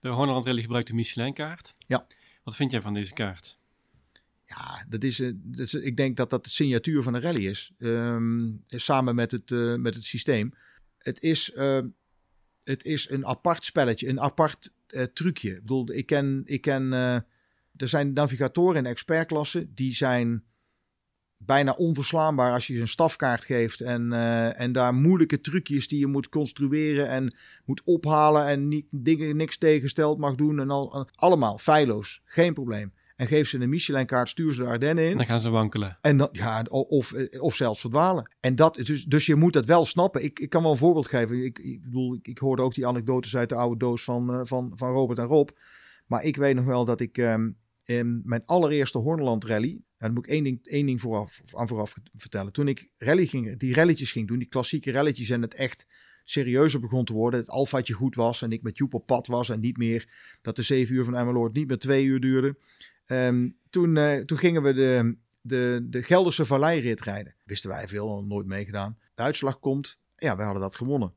[0.00, 1.74] De Honorland Rally gebruikt de Michelin-kaart.
[1.86, 2.06] Ja.
[2.42, 3.58] Wat vind jij van deze kaart?
[4.46, 7.46] Ja, dat is, uh, dat is, ik denk dat dat de signatuur van een rally
[7.46, 7.72] is.
[7.78, 10.52] Um, samen met het, uh, met het systeem.
[10.98, 11.52] Het is,
[12.62, 14.74] het is een apart spelletje, een apart
[15.12, 15.50] trucje.
[15.50, 16.92] Ik bedoel, ik ken, ik ken
[17.76, 20.44] er zijn navigatoren in expertklasse die zijn
[21.46, 23.80] bijna onverslaanbaar als je ze een stafkaart geeft.
[23.80, 27.34] En, uh, en daar moeilijke trucjes die je moet construeren en
[27.64, 28.46] moet ophalen.
[28.46, 30.60] En niet, dingen niks tegensteld mag doen.
[30.60, 32.20] En al, allemaal feilloos.
[32.24, 32.92] Geen probleem.
[33.16, 35.10] En geef ze een Michelin-kaart, stuur ze de Ardennen in.
[35.10, 35.98] En dan gaan ze wankelen.
[36.00, 38.30] En dan, ja, of, of zelfs verdwalen.
[38.40, 40.24] En dat, dus, dus je moet dat wel snappen.
[40.24, 41.44] Ik, ik kan wel een voorbeeld geven.
[41.44, 44.40] Ik, ik bedoel, ik, ik hoorde ook die anekdotes uit de oude doos van, uh,
[44.42, 45.48] van, van Robert en Rob.
[46.06, 50.26] Maar ik weet nog wel dat ik um, in mijn allereerste Horneland rally, dan moet
[50.26, 52.52] ik één ding, één ding vooraf, aan vooraf vertellen.
[52.52, 55.86] Toen ik rally ging, die rallytjes ging doen, die klassieke rallytjes en het echt
[56.24, 57.40] serieuzer begon te worden.
[57.40, 59.48] Het alfaatje goed was en ik met Joep op pad was.
[59.48, 60.08] En niet meer
[60.42, 62.56] dat de zeven uur van Emmeloord niet meer twee uur duurde.
[63.06, 67.34] Ehm, toen, uh, toen gingen we de, de, de Gelderse Valleirit rijden.
[67.44, 68.98] Wisten wij veel, nooit meegedaan.
[69.14, 71.14] De uitslag komt, ja, we hadden dat gewonnen.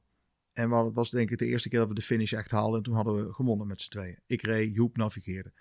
[0.54, 2.78] En het was denk ik de eerste keer dat we de finish echt haalden.
[2.78, 4.20] En toen hadden we gewonnen met z'n tweeën.
[4.26, 5.52] Ik reed, Joep navigeerde.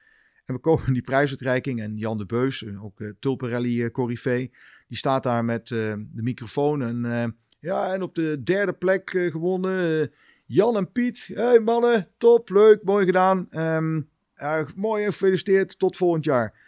[0.49, 4.49] En we komen die prijsuitreiking en Jan de Beus, ook uh, Tulpenrally uh, Corrivé,
[4.87, 5.79] die staat daar met uh,
[6.13, 6.83] de microfoon.
[6.83, 10.11] En ja, en op de derde plek gewonnen
[10.47, 11.31] Jan en Piet.
[11.35, 13.49] Hey mannen, top, leuk, mooi gedaan.
[13.51, 14.09] Um,
[14.77, 16.67] mooi, gefeliciteerd, tot volgend jaar.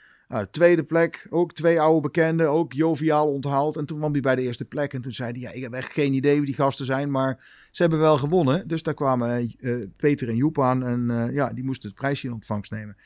[0.50, 3.76] Tweede plek, ook twee oude bekenden, ook joviaal onthaald.
[3.76, 5.72] En toen kwam hij bij de eerste plek en toen zei hij, ja, ik heb
[5.72, 8.68] echt geen idee wie die gasten zijn, maar ze hebben wel gewonnen.
[8.68, 9.54] Dus daar kwamen
[9.96, 12.96] Peter en Joep aan en ja, die moesten het prijsje in ontvangst nemen.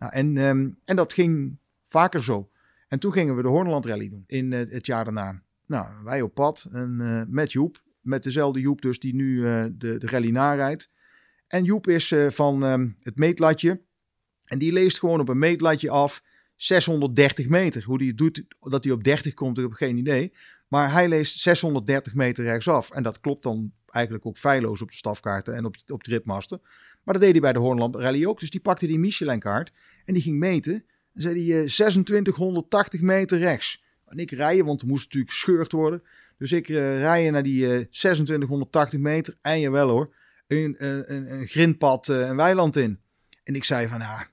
[0.00, 2.50] Nou, en, um, en dat ging vaker zo.
[2.88, 5.42] En toen gingen we de Horneland Rally doen in uh, het jaar daarna.
[5.66, 9.42] Nou, wij op pad en met Joep, met dezelfde Joep dus die nu
[9.76, 10.90] de, de rally narijdt.
[11.46, 13.80] En Joep is van um, het meetlatje
[14.50, 16.22] en die leest gewoon op een meetlatje af
[16.56, 17.84] 630 meter.
[17.84, 20.32] Hoe het doet, dat hij op 30 komt, ik heb geen idee.
[20.68, 22.90] Maar hij leest 630 meter rechtsaf.
[22.90, 26.60] En dat klopt dan eigenlijk ook feilloos op de stafkaarten en op, op de ritmasten.
[27.02, 28.40] Maar dat deed hij bij de Hornland Rally ook.
[28.40, 29.72] Dus die pakte die Michelin-kaart
[30.04, 30.74] en die ging meten.
[31.14, 33.82] En zei hij uh, 2680 meter rechts.
[34.06, 36.02] En ik rijden, want er moest natuurlijk gescheurd worden.
[36.38, 39.36] Dus ik uh, rijden naar die uh, 2680 meter.
[39.40, 40.14] En jawel hoor,
[40.46, 43.00] een, een, een, grindpad, een weiland in.
[43.44, 44.28] En ik zei van, ja,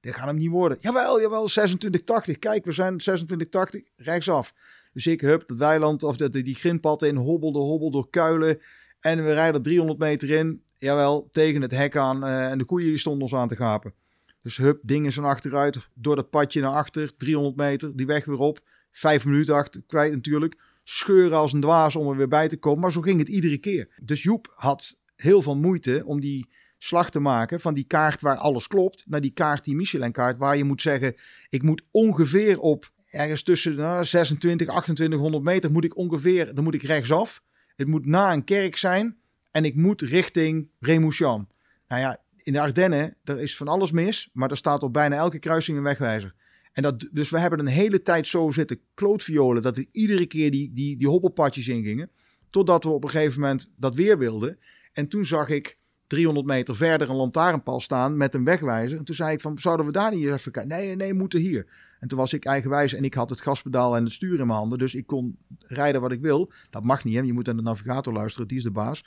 [0.00, 0.78] dit gaat hem niet worden.
[0.80, 2.38] Jawel, jawel, 2680.
[2.38, 4.54] Kijk, we zijn 2680 rechtsaf.
[4.92, 8.60] Dus ik hup dat weiland of dat die grindpad in, hobbelde, hobbel door kuilen.
[9.00, 10.62] En we rijden 300 meter in.
[10.84, 12.24] Jawel, tegen het hek aan.
[12.24, 13.94] Uh, en de koeien die stonden ons aan te gapen.
[14.42, 15.88] Dus hup, dingen zijn achteruit.
[15.94, 17.16] Door dat padje naar achter.
[17.16, 18.60] 300 meter, die weg weer op.
[18.90, 20.60] Vijf minuten achter, kwijt natuurlijk.
[20.82, 22.80] Scheuren als een dwaas om er weer bij te komen.
[22.80, 23.88] Maar zo ging het iedere keer.
[24.02, 28.36] Dus Joep had heel veel moeite om die slag te maken van die kaart waar
[28.36, 31.14] alles klopt, naar die kaart, die Michelin-kaart, waar je moet zeggen:
[31.48, 36.74] ik moet ongeveer op ergens tussen nou, 26, 2800 meter, moet ik ongeveer, dan moet
[36.74, 37.42] ik rechtsaf.
[37.76, 39.18] Het moet na een kerk zijn
[39.54, 41.48] en ik moet richting Remoucham.
[41.88, 45.16] Nou ja, in de Ardennen, er is van alles mis, maar er staat op bijna
[45.16, 46.34] elke kruising een wegwijzer.
[46.72, 50.50] En dat, dus we hebben een hele tijd zo zitten klootviolen dat we iedere keer
[50.50, 52.10] die, die, die hobbelpadjes ingingen.
[52.50, 54.58] Totdat we op een gegeven moment dat weer wilden.
[54.92, 58.98] En toen zag ik 300 meter verder een lantaarnpaal staan met een wegwijzer.
[58.98, 60.76] En toen zei ik van, zouden we daar niet eens even kijken?
[60.76, 61.66] Nee, nee, moeten hier.
[62.00, 64.58] En toen was ik eigenwijs en ik had het gaspedaal en het stuur in mijn
[64.58, 64.78] handen.
[64.78, 66.52] Dus ik kon rijden wat ik wil.
[66.70, 67.20] Dat mag niet, hè?
[67.20, 69.04] je moet aan de navigator luisteren, die is de baas.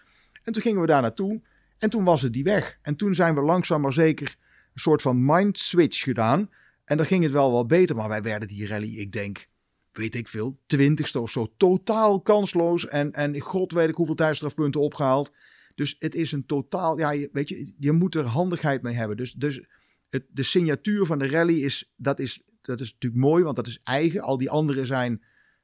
[0.47, 1.41] En toen gingen we daar naartoe
[1.77, 2.79] en toen was het die weg.
[2.81, 4.37] En toen zijn we langzaam maar zeker
[4.73, 6.49] een soort van mind switch gedaan.
[6.85, 9.49] En dan ging het wel wat beter, maar wij werden die rally, ik denk,
[9.91, 12.87] weet ik veel, twintigste of zo, totaal kansloos.
[12.87, 15.31] En, en god weet ik hoeveel tijdstrafpunten opgehaald.
[15.75, 19.17] Dus het is een totaal, ja, weet je, je moet er handigheid mee hebben.
[19.17, 19.67] Dus, dus
[20.09, 23.67] het, de signatuur van de rally is dat, is, dat is natuurlijk mooi, want dat
[23.67, 24.21] is eigen.
[24.21, 25.23] Al die anderen zijn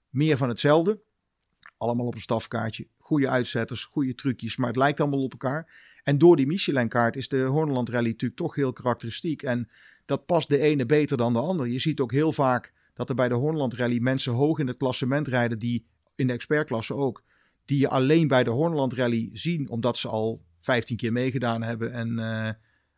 [0.09, 1.01] meer van hetzelfde.
[1.77, 2.87] Allemaal op een stafkaartje.
[3.03, 5.91] Goede uitzetters, goede trucjes, maar het lijkt allemaal op elkaar.
[6.03, 9.41] En door die Michelin-kaart is de Horneland Rally natuurlijk toch heel karakteristiek.
[9.41, 9.69] En
[10.05, 11.67] dat past de ene beter dan de ander.
[11.67, 14.77] Je ziet ook heel vaak dat er bij de Horneland Rally mensen hoog in het
[14.77, 15.85] klassement rijden, die
[16.15, 17.23] in de expertklasse ook
[17.65, 21.91] die je alleen bij de Hornland Rally zien, omdat ze al 15 keer meegedaan hebben.
[21.91, 22.49] En uh,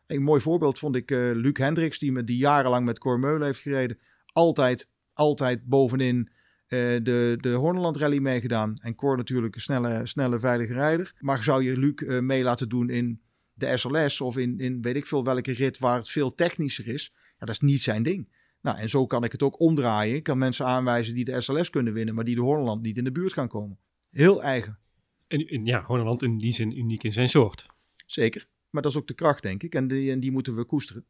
[0.06, 3.60] een mooi voorbeeld vond ik uh, Luc Hendricks, die, met, die jarenlang met Cormeulen heeft
[3.60, 3.98] gereden.
[4.32, 6.30] Altijd, altijd bovenin
[6.68, 8.76] uh, de, de Hornland Rally meegedaan.
[8.80, 11.14] En Cor natuurlijk een snelle, snelle veilige rijder.
[11.20, 13.20] Maar zou je Luc mee laten doen in
[13.56, 17.12] de SLS of in, in weet ik veel welke rit waar het veel technischer is.
[17.14, 18.28] Ja, dat is niet zijn ding.
[18.60, 20.14] Nou, en zo kan ik het ook omdraaien.
[20.14, 23.04] Ik kan mensen aanwijzen die de SLS kunnen winnen, maar die de Hornland niet in
[23.04, 23.78] de buurt gaan komen.
[24.10, 24.78] Heel eigen.
[25.26, 27.66] En, en ja, Holland in die zin uniek in zijn soort.
[28.06, 28.46] Zeker.
[28.70, 29.74] Maar dat is ook de kracht, denk ik.
[29.74, 31.04] En die, en die moeten we koesteren.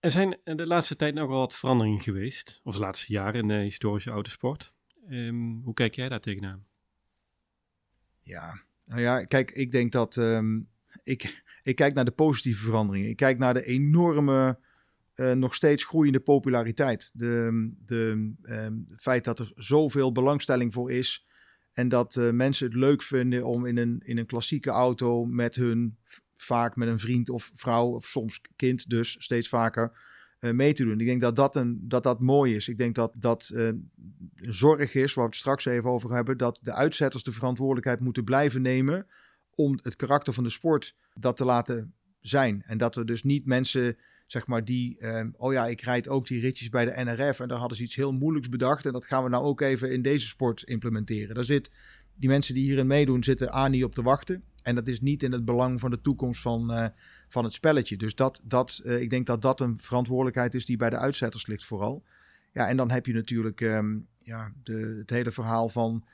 [0.00, 2.60] Er zijn de laatste tijd nog wel wat veranderingen geweest.
[2.64, 4.74] Of de laatste jaren in de historische autosport.
[5.10, 6.66] Um, hoe kijk jij daar tegenaan?
[8.22, 10.16] Ja, nou ja, kijk, ik denk dat...
[10.16, 10.68] Um,
[11.04, 13.08] ik, ik kijk naar de positieve veranderingen.
[13.08, 14.58] Ik kijk naar de enorme...
[15.16, 17.10] Uh, nog steeds groeiende populariteit.
[17.12, 21.26] De, de, um, het feit dat er zoveel belangstelling voor is
[21.72, 25.54] en dat uh, mensen het leuk vinden om in een, in een klassieke auto met
[25.54, 25.98] hun,
[26.36, 29.92] vaak met een vriend of vrouw of soms kind dus steeds vaker
[30.40, 31.00] uh, mee te doen.
[31.00, 32.68] Ik denk dat dat, een, dat dat mooi is.
[32.68, 33.68] Ik denk dat dat uh,
[34.34, 38.24] zorg is, waar we het straks even over hebben, dat de uitzetters de verantwoordelijkheid moeten
[38.24, 39.06] blijven nemen
[39.54, 42.62] om het karakter van de sport dat te laten zijn.
[42.66, 46.26] En dat er dus niet mensen zeg maar, die, um, oh ja, ik rijd ook
[46.26, 49.04] die ritjes bij de NRF en daar hadden ze iets heel moeilijks bedacht en dat
[49.04, 51.34] gaan we nou ook even in deze sport implementeren.
[51.34, 51.70] Daar zit
[52.14, 54.44] die mensen die hierin meedoen zitten aan niet op te wachten.
[54.66, 56.86] En dat is niet in het belang van de toekomst van, uh,
[57.28, 57.96] van het spelletje.
[57.96, 61.46] Dus dat, dat, uh, ik denk dat dat een verantwoordelijkheid is die bij de uitzetters
[61.46, 62.04] ligt vooral.
[62.52, 66.04] Ja, en dan heb je natuurlijk um, ja, de, het hele verhaal van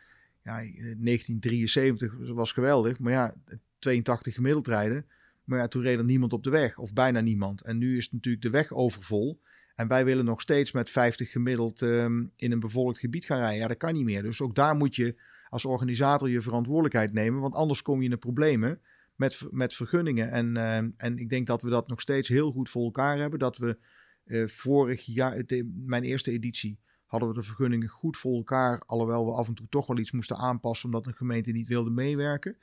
[0.43, 2.99] ja, 1973 was geweldig.
[2.99, 3.35] Maar ja,
[3.79, 5.07] 82 gemiddeld rijden.
[5.45, 7.63] Maar ja, toen reed er niemand op de weg, of bijna niemand.
[7.63, 9.41] En nu is natuurlijk de weg overvol.
[9.75, 13.59] En wij willen nog steeds met 50 gemiddeld um, in een bevolkt gebied gaan rijden.
[13.59, 14.23] Ja, dat kan niet meer.
[14.23, 15.17] Dus ook daar moet je
[15.53, 17.41] als organisator je verantwoordelijkheid nemen.
[17.41, 18.81] Want anders kom je in de problemen
[19.17, 20.31] met, met vergunningen.
[20.31, 23.39] En, uh, en ik denk dat we dat nog steeds heel goed voor elkaar hebben.
[23.39, 23.79] Dat we
[24.25, 25.45] uh, vorig jaar,
[25.75, 28.83] mijn eerste editie, hadden we de vergunningen goed voor elkaar.
[28.87, 31.91] Alhoewel we af en toe toch wel iets moesten aanpassen omdat een gemeente niet wilde
[31.91, 32.57] meewerken.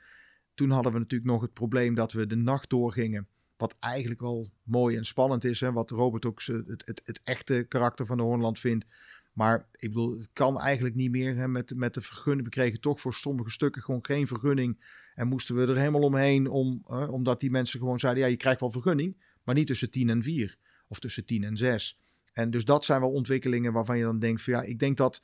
[0.54, 3.28] Toen hadden we natuurlijk nog het probleem dat we de nacht doorgingen.
[3.56, 5.60] Wat eigenlijk wel mooi en spannend is.
[5.60, 5.72] Hè?
[5.72, 8.86] Wat Robert ook het, het, het echte karakter van de Hoornland vindt.
[9.32, 12.44] Maar ik bedoel, het kan eigenlijk niet meer hè, met, met de vergunning.
[12.44, 14.84] We kregen toch voor sommige stukken gewoon geen vergunning.
[15.14, 18.36] En moesten we er helemaal omheen, om, uh, omdat die mensen gewoon zeiden: ja, je
[18.36, 20.56] krijgt wel vergunning, maar niet tussen 10 en 4
[20.88, 21.98] of tussen 10 en 6.
[22.32, 25.22] En dus dat zijn wel ontwikkelingen waarvan je dan denkt: van ja, ik denk dat,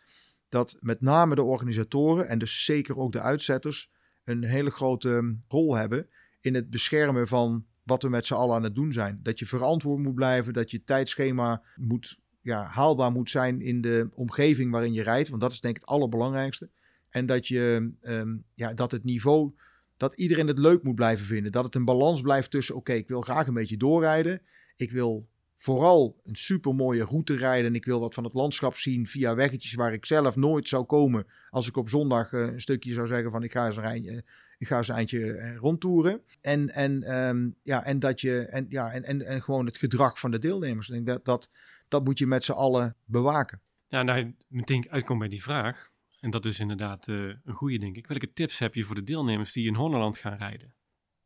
[0.48, 3.90] dat met name de organisatoren en dus zeker ook de uitzetters
[4.24, 6.08] een hele grote rol hebben
[6.40, 9.20] in het beschermen van wat we met z'n allen aan het doen zijn.
[9.22, 14.08] Dat je verantwoord moet blijven, dat je tijdschema moet ja, haalbaar moet zijn in de
[14.14, 15.28] omgeving waarin je rijdt.
[15.28, 16.70] Want dat is denk ik het allerbelangrijkste.
[17.08, 19.52] En dat, je, um, ja, dat het niveau,
[19.96, 21.52] dat iedereen het leuk moet blijven vinden.
[21.52, 24.42] Dat het een balans blijft tussen, oké, ik wil graag een beetje doorrijden.
[24.76, 27.66] Ik wil vooral een super mooie route rijden.
[27.66, 30.84] En ik wil wat van het landschap zien via weggetjes waar ik zelf nooit zou
[30.84, 31.26] komen.
[31.50, 34.24] Als ik op zondag uh, een stukje zou zeggen van ik ga eens een,
[34.58, 36.20] ik ga eens een eindje uh, rondtoeren.
[36.40, 40.18] En, en, um, ja, en, dat je, en, ja, en, en, en gewoon het gedrag
[40.18, 40.88] van de deelnemers.
[40.88, 41.50] Ik denk dat, dat
[41.88, 43.60] dat moet je met z'n allen bewaken.
[43.88, 45.90] Ja, nou, meteen uitkomt bij die vraag.
[46.20, 48.06] En dat is inderdaad uh, een goede, denk ik.
[48.06, 50.74] Welke tips heb je voor de deelnemers die in Holland gaan rijden?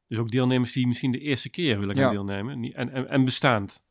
[0.07, 2.11] Dus ook deelnemers die misschien de eerste keer willen gaan ja.
[2.11, 3.85] deelnemen en, en, en bestaand.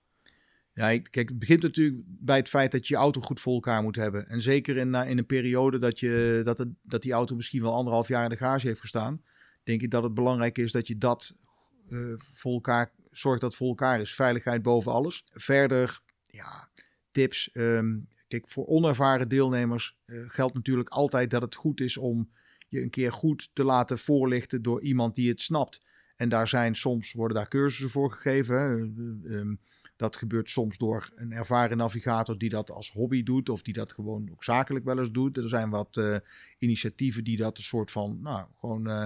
[0.80, 3.96] Ja, kijk, het begint natuurlijk bij het feit dat je auto goed voor elkaar moet
[3.96, 4.30] hebben.
[4.30, 7.74] En zeker in, in een periode dat, je, dat, het, dat die auto misschien wel
[7.74, 9.24] anderhalf jaar in de garage heeft gestaan,
[9.64, 11.36] denk ik dat het belangrijk is dat je dat
[11.90, 14.16] uh, voor elkaar zorgt dat het voor elkaar is.
[14.16, 15.24] Veiligheid boven alles.
[15.28, 16.70] Verder ja,
[17.12, 17.50] tips.
[17.54, 22.32] Um, kijk, voor onervaren deelnemers uh, geldt natuurlijk altijd dat het goed is om
[22.68, 25.82] je een keer goed te laten voorlichten door iemand die het snapt.
[26.16, 28.94] En daar zijn soms worden daar cursussen voor gegeven.
[30.00, 33.94] Dat gebeurt soms door een ervaren navigator die dat als hobby doet, of die dat
[33.94, 35.38] gewoon ook zakelijk wel eens doet.
[35.38, 36.18] Er zijn wat uh,
[36.58, 39.06] initiatieven die dat een soort van, nou, gewoon uh,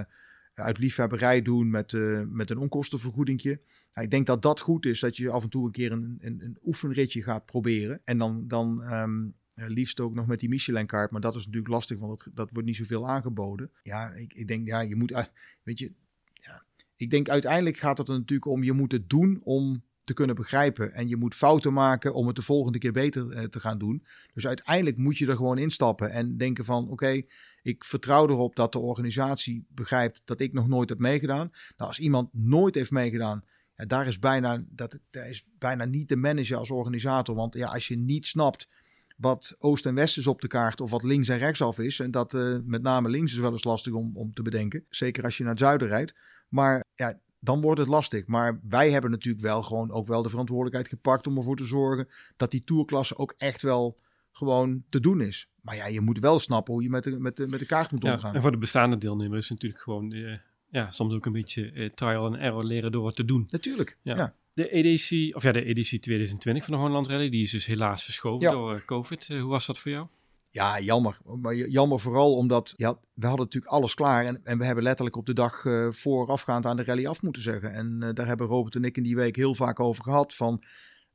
[0.54, 3.60] uit liefhebberij doen met, uh, met een onkostenvergoedingje.
[3.94, 6.44] Ik denk dat dat goed is, dat je af en toe een keer een, een,
[6.44, 8.00] een oefenritje gaat proberen.
[8.04, 11.10] En dan, dan um, liefst ook nog met die Michelin-kaart.
[11.10, 13.70] Maar dat is natuurlijk lastig, want dat, dat wordt niet zoveel aangeboden.
[13.80, 15.30] Ja, ik, ik denk, ja, je moet,
[15.62, 15.92] weet je,
[16.32, 16.64] ja.
[16.96, 20.36] Ik denk uiteindelijk gaat het er natuurlijk om, je moet het doen om te kunnen
[20.36, 20.92] begrijpen.
[20.92, 24.04] En je moet fouten maken om het de volgende keer beter uh, te gaan doen.
[24.32, 27.22] Dus uiteindelijk moet je er gewoon instappen en denken van, oké,
[27.62, 31.50] ik vertrouw erop dat de organisatie begrijpt dat ik nog nooit heb meegedaan.
[31.76, 33.44] Nou, als iemand nooit heeft meegedaan,
[33.76, 37.34] ja, daar is bijna, dat, dat is bijna niet te managen als organisator.
[37.34, 38.68] Want ja, als je niet snapt
[39.16, 42.00] wat oost en west is op de kaart of wat links en rechtsaf is.
[42.00, 44.84] En dat uh, met name links is wel eens lastig om, om te bedenken.
[44.88, 46.14] Zeker als je naar het zuiden rijdt.
[46.48, 48.26] Maar ja, dan wordt het lastig.
[48.26, 52.08] Maar wij hebben natuurlijk wel gewoon ook wel de verantwoordelijkheid gepakt om ervoor te zorgen
[52.36, 53.98] dat die tourklasse ook echt wel
[54.32, 55.48] gewoon te doen is.
[55.60, 57.90] Maar ja, je moet wel snappen hoe je met de, met de, met de kaart
[57.92, 58.34] moet ja, omgaan.
[58.34, 60.36] En voor de bestaande deelnemers is natuurlijk gewoon uh,
[60.68, 63.46] ja, soms ook een beetje uh, trial and error leren door het te doen.
[63.50, 64.16] Natuurlijk, ja.
[64.16, 64.34] ja.
[64.52, 68.04] De EDC, of ja, de editie 2020 van de Holland Rally, die is dus helaas
[68.04, 68.52] verschoven ja.
[68.52, 69.28] door uh, COVID.
[69.28, 70.06] hoe was dat voor jou?
[70.54, 71.18] Ja, jammer.
[71.40, 74.24] Maar jammer vooral omdat ja, we hadden natuurlijk alles klaar.
[74.24, 77.42] En, en we hebben letterlijk op de dag uh, voorafgaand aan de rally af moeten
[77.42, 77.72] zeggen.
[77.72, 80.34] En uh, daar hebben Robert en ik in die week heel vaak over gehad.
[80.34, 80.62] Van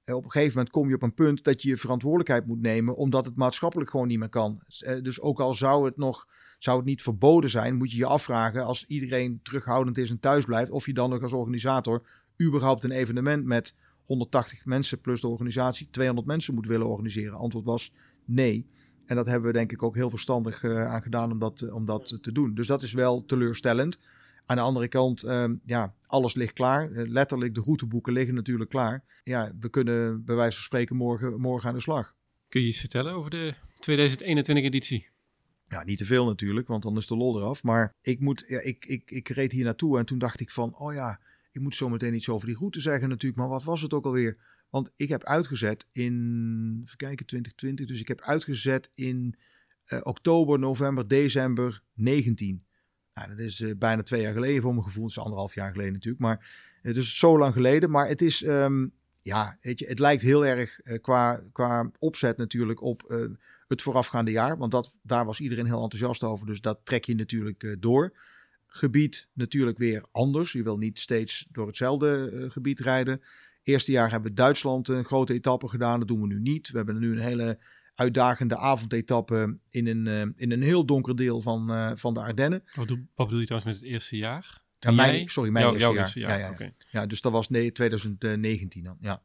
[0.06, 2.62] uh, op een gegeven moment kom je op een punt dat je je verantwoordelijkheid moet
[2.62, 2.96] nemen.
[2.96, 4.62] Omdat het maatschappelijk gewoon niet meer kan.
[5.02, 6.28] dus ook al zou het nog
[6.58, 10.46] zou het niet verboden zijn, moet je je afvragen als iedereen terughoudend is en thuis
[10.46, 10.72] blijft.
[10.72, 12.02] Of je dan nog als organisator
[12.42, 13.76] überhaupt een evenement met
[14.06, 17.38] 180 mensen plus de organisatie 200 mensen moet willen organiseren.
[17.38, 17.94] Antwoord was
[18.26, 18.68] nee.
[19.10, 21.86] En dat hebben we denk ik ook heel verstandig uh, aan gedaan om dat, om
[21.86, 22.54] dat te doen.
[22.54, 24.00] Dus dat is wel teleurstellend.
[24.46, 26.90] Aan de andere kant, uh, ja, alles ligt klaar.
[26.92, 29.04] Letterlijk, de routeboeken liggen natuurlijk klaar.
[29.24, 32.16] Ja, we kunnen bij wijze van spreken morgen, morgen aan de slag.
[32.50, 35.08] Kun je iets vertellen over de 2021 editie?
[35.64, 37.64] Ja, niet te veel natuurlijk, want dan is de lol eraf.
[37.64, 40.76] Maar ik, moet, ja, ik, ik, ik reed hier naartoe en toen dacht ik van,
[40.78, 41.20] oh ja,
[41.52, 43.42] ik moet zo meteen iets over die route zeggen natuurlijk.
[43.42, 44.38] Maar wat was het ook alweer?
[44.70, 47.86] Want ik heb uitgezet in, even kijken, 2020.
[47.86, 49.36] Dus ik heb uitgezet in
[49.88, 52.66] uh, oktober, november, december 19.
[53.14, 55.02] Nou, dat is bijna twee jaar geleden voor mijn gevoel.
[55.02, 56.22] Dat is anderhalf jaar geleden natuurlijk.
[56.22, 56.48] Maar
[56.82, 57.90] het is zo lang geleden.
[57.90, 58.88] Maar het is, ehm,
[59.22, 63.28] ja, weet je, het lijkt heel erg qua, qua opzet natuurlijk op
[63.68, 64.58] het voorafgaande jaar.
[64.58, 66.46] Want dat, daar was iedereen heel enthousiast over.
[66.46, 68.14] Dus dat trek je natuurlijk door
[68.70, 70.52] gebied natuurlijk weer anders.
[70.52, 73.22] Je wil niet steeds door hetzelfde gebied rijden.
[73.70, 76.00] Eerste jaar hebben we Duitsland een grote etappe gedaan.
[76.00, 76.70] Dat doen we nu niet.
[76.70, 77.60] We hebben nu een hele
[77.94, 82.64] uitdagende avondetappe in een, uh, in een heel donker deel van, uh, van de Ardennen.
[82.76, 84.62] Wat, wat bedoel je trouwens met het eerste jaar?
[84.80, 85.96] Ja, mijn, sorry, mijn eerste, jaar.
[85.96, 86.40] eerste, jaar.
[86.40, 86.72] Ja, ja, ja.
[86.90, 88.98] ja, dus dat was nee, 2019 dan.
[89.00, 89.22] Ja.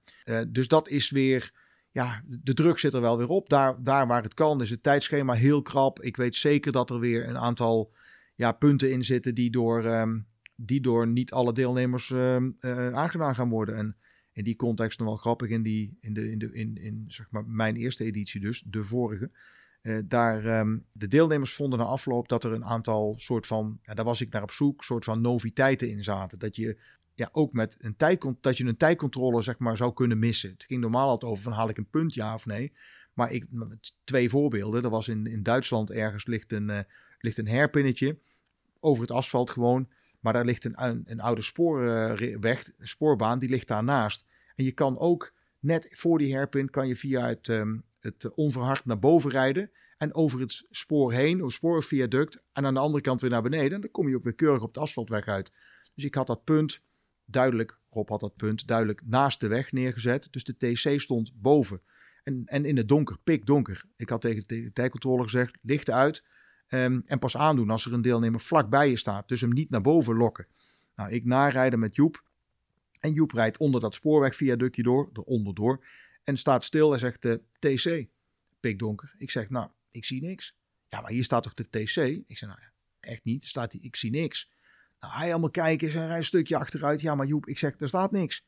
[0.49, 1.53] dus dat is weer
[1.95, 3.49] ja, de druk zit er wel weer op.
[3.49, 6.03] Daar, daar waar het kan is het tijdschema heel krap.
[6.03, 7.93] Ik weet zeker dat er weer een aantal
[8.35, 10.27] ja, punten in zitten die door, um,
[10.57, 13.77] die door niet alle deelnemers um, uh, aangedaan gaan worden.
[13.77, 13.97] En
[14.35, 17.31] in die context nog wel grappig in, die, in, de, in, de, in, in zeg
[17.31, 19.31] maar mijn eerste editie dus, de vorige.
[19.83, 23.95] Uh, daar, um, de deelnemers vonden na afloop dat er een aantal soort van, ja,
[23.95, 26.39] daar was ik naar op zoek, soort van noviteiten in zaten.
[26.39, 26.79] Dat je
[27.15, 30.51] ja, ook met een tijd, dat je een tijdcontrole zeg maar zou kunnen missen.
[30.51, 32.73] Het ging normaal altijd over van haal ik een punt ja of nee.
[33.13, 33.47] Maar ik,
[34.05, 34.85] twee voorbeelden.
[34.85, 36.79] Er was in, in Duitsland ergens ligt een, uh,
[37.19, 38.19] ligt een herpinnetje
[38.81, 39.89] over het asfalt gewoon.
[40.25, 44.27] Maar daar ligt een, een, oude spoorweg, een spoorbaan, die ligt daarnaast.
[44.57, 48.85] En je kan ook net voor die herpin kan je via het, um, het onverhard
[48.85, 49.71] naar boven rijden.
[49.99, 52.43] En over het spoor heen, een spoorviaduct.
[52.53, 53.73] En aan de andere kant weer naar beneden.
[53.73, 55.53] En dan kom je ook weer keurig op de asfaltweg uit.
[55.95, 56.81] Dus ik had dat punt
[57.25, 60.29] duidelijk, Rob had dat punt duidelijk naast de weg neergezet.
[60.31, 61.81] Dus de TC stond boven.
[62.23, 63.85] En, en in het donker, pikdonker.
[63.97, 66.25] Ik had tegen de tijdcontrole gezegd, licht uit.
[66.75, 69.29] Um, en pas aandoen als er een deelnemer vlakbij je staat.
[69.29, 70.47] Dus hem niet naar boven lokken.
[70.97, 72.23] Nou, ik narijden met Joep.
[73.01, 75.85] En Joep rijdt onder dat spoorwegviaductje door, eronder door.
[76.25, 78.07] En staat stil en zegt de uh, TC.
[78.61, 79.15] Pikdonker.
[79.19, 80.57] Ik zeg, nou, ik zie niks.
[80.89, 81.97] Ja, maar hier staat toch de TC?
[82.27, 83.45] Ik zeg, nou ja, echt niet.
[83.45, 84.51] Staat hij, ik zie niks.
[85.01, 87.01] Nou, hij allemaal kijken, en rijdt een stukje achteruit.
[87.01, 88.45] Ja, maar Joep, ik zeg, er staat niks.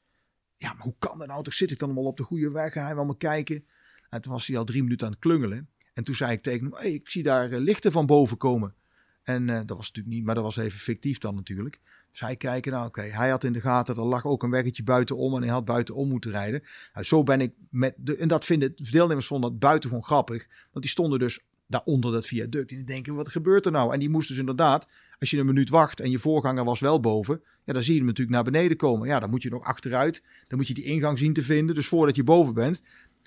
[0.55, 1.43] Ja, maar hoe kan dat nou?
[1.43, 2.75] Toch zit ik dan allemaal op de goede weg?
[2.75, 3.67] Hij wil me kijken.
[4.11, 5.69] En toen was hij al drie minuten aan het klungelen.
[5.97, 8.75] En toen zei ik tegen hem, hey, ik zie daar uh, lichten van boven komen.
[9.23, 11.81] En uh, dat was natuurlijk niet, maar dat was even fictief dan natuurlijk.
[12.11, 14.83] Dus hij kijken, nou oké, hij had in de gaten, er lag ook een weggetje
[14.83, 16.63] buitenom en hij had buitenom moeten rijden.
[16.93, 20.47] Nou, zo ben ik met, de, en dat vinden, de deelnemers vonden dat buitengewoon grappig.
[20.47, 23.93] Want die stonden dus daaronder dat viaduct en die denken, wat gebeurt er nou?
[23.93, 24.87] En die moesten dus inderdaad,
[25.19, 27.99] als je een minuut wacht en je voorganger was wel boven, ja, dan zie je
[27.99, 29.09] hem natuurlijk naar beneden komen.
[29.09, 31.75] Ja, dan moet je nog achteruit, dan moet je die ingang zien te vinden.
[31.75, 32.83] Dus voordat je boven bent,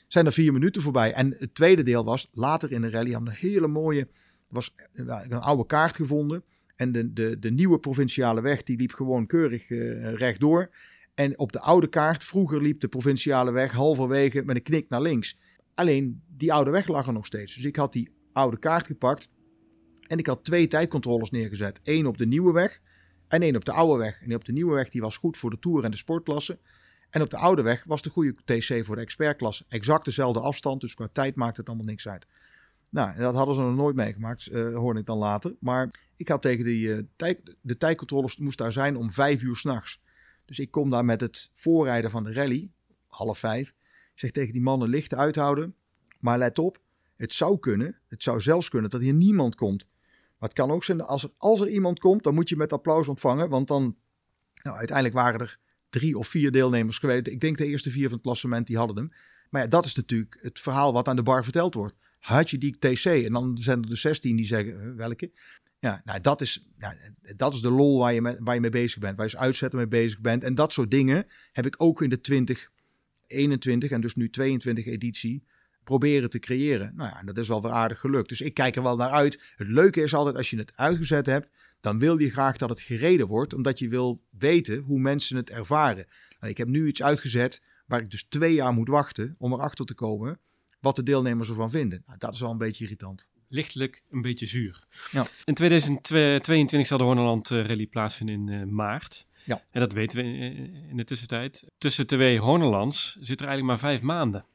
[0.10, 1.14] zijn er vier minuten voorbij.
[1.14, 4.08] En het tweede deel was, later in de rally we een hele mooie,
[4.48, 6.44] was een oude kaart gevonden.
[6.76, 10.70] En de, de, de nieuwe provinciale weg, die liep gewoon keurig uh, rechtdoor.
[11.16, 15.02] En op de oude kaart, vroeger liep de provinciale weg halverwege met een knik naar
[15.02, 15.38] links.
[15.74, 17.56] Alleen, die oude weg lag er nog steeds.
[17.56, 19.30] Dus ik had die oude kaart gepakt.
[20.08, 21.80] En ik had twee tijdcontroles neergezet.
[21.84, 22.82] Eén op de nieuwe weg
[23.28, 24.22] en één op de oude weg.
[24.22, 26.60] En op de nieuwe weg die was goed voor de Tour en de sportklasse.
[27.10, 29.66] En op de oude weg was de goede TC voor de expertklasse.
[29.68, 32.26] Exact dezelfde afstand, dus qua tijd maakt het allemaal niks uit.
[32.90, 35.56] Nou, dat hadden ze nog nooit meegemaakt, uh, hoorde ik dan later.
[35.60, 40.02] Maar ik had tegen die tijd, de tijdcontroles moest daar zijn om vijf uur s'nachts.
[40.46, 42.72] Dus ik kom daar met het voorrijden van de rally,
[43.08, 43.70] half vijf.
[44.14, 45.76] Ik zeg tegen die mannen lichten uithouden.
[46.20, 46.80] Maar let op,
[47.16, 49.88] het zou kunnen, het zou zelfs kunnen dat hier niemand komt.
[50.38, 52.74] Maar het kan ook zijn, als er, als er iemand komt, dan moet je met
[52.74, 53.50] applaus ontvangen.
[53.50, 53.96] Want dan,
[54.64, 57.28] nou, uiteindelijk waren er drie of vier deelnemers geweest.
[57.28, 59.12] Ik denk de eerste vier van het klassement, die hadden hem.
[59.50, 61.96] Maar ja, dat is natuurlijk het verhaal wat aan de bar verteld wordt.
[62.20, 65.32] Had je die TC en dan zijn er de 16 die zeggen welke.
[65.80, 66.96] Ja, nou, dat is, ja,
[67.36, 69.18] dat is de lol waar je, met, waar je mee bezig bent.
[69.18, 70.44] Waar je als uitzetten mee bezig bent.
[70.44, 75.44] En dat soort dingen heb ik ook in de 2021 en dus nu 22 editie
[75.84, 76.92] proberen te creëren.
[76.96, 78.30] Nou ja, dat is wel weer aardig gelukt.
[78.30, 79.44] Dus ik kijk er wel naar uit.
[79.56, 81.50] Het leuke is altijd als je het uitgezet hebt,
[81.80, 85.50] dan wil je graag dat het gereden wordt, omdat je wil weten hoe mensen het
[85.50, 86.06] ervaren.
[86.40, 89.86] Nou, ik heb nu iets uitgezet waar ik dus twee jaar moet wachten om erachter
[89.86, 90.40] te komen
[90.80, 92.04] wat de deelnemers ervan vinden.
[92.06, 93.30] Nou, dat is wel een beetje irritant.
[93.48, 94.84] Lichtelijk een beetje zuur.
[95.12, 95.26] Ja.
[95.46, 99.28] In 2022 zal de Horneland eh, Rally plaatsvinden in uh, maart.
[99.46, 99.64] Ja.
[99.72, 100.24] En dat weten we
[100.90, 101.68] in, de tussentijd.
[101.78, 104.46] Tussen twee Hornelands zit er eigenlijk maar vijf maanden.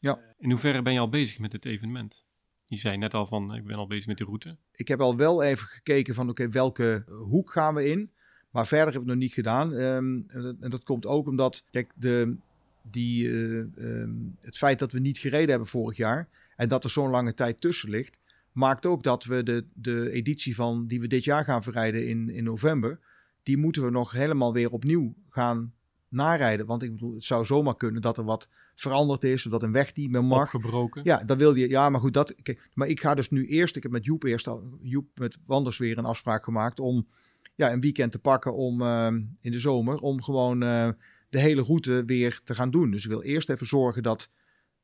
[0.00, 0.18] Ja.
[0.38, 2.24] In hoeverre ben je al bezig met het evenement?
[2.66, 4.56] Je zei net al van, ik ben al bezig met de route.
[4.72, 8.10] Ik heb al wel even gekeken van, oké, welke hoek gaan we in?
[8.50, 9.72] Maar verder heb ik nog niet gedaan.
[9.72, 10.24] Um,
[10.60, 12.36] en dat komt ook omdat, kijk, de,
[12.82, 16.90] die, uh, um, het feit dat we niet gereden hebben vorig jaar en dat er
[16.90, 18.18] zo'n lange tijd tussen ligt,
[18.52, 22.28] maakt ook dat we de, de editie van die we dit jaar gaan verrijden in,
[22.28, 23.00] in november,
[23.42, 25.72] die moeten we nog helemaal weer opnieuw gaan
[26.08, 26.66] narijden.
[26.66, 29.72] Want ik bedoel, het zou zomaar kunnen dat er wat veranderd is, of dat een
[29.72, 30.54] weg niet meer mag.
[30.54, 31.00] Opgebroken.
[31.04, 31.68] Ja, dan wil je.
[31.68, 32.34] Ja, maar goed, dat.
[32.42, 33.76] Kijk, maar ik ga dus nu eerst.
[33.76, 34.78] Ik heb met Joep eerst al.
[34.82, 37.06] Joep met Wanders weer een afspraak gemaakt om.
[37.54, 38.82] Ja, een weekend te pakken om.
[38.82, 39.06] eh,
[39.40, 39.98] in de zomer.
[39.98, 40.62] Om gewoon.
[40.62, 40.88] eh,
[41.28, 42.90] de hele route weer te gaan doen.
[42.90, 44.30] Dus ik wil eerst even zorgen dat.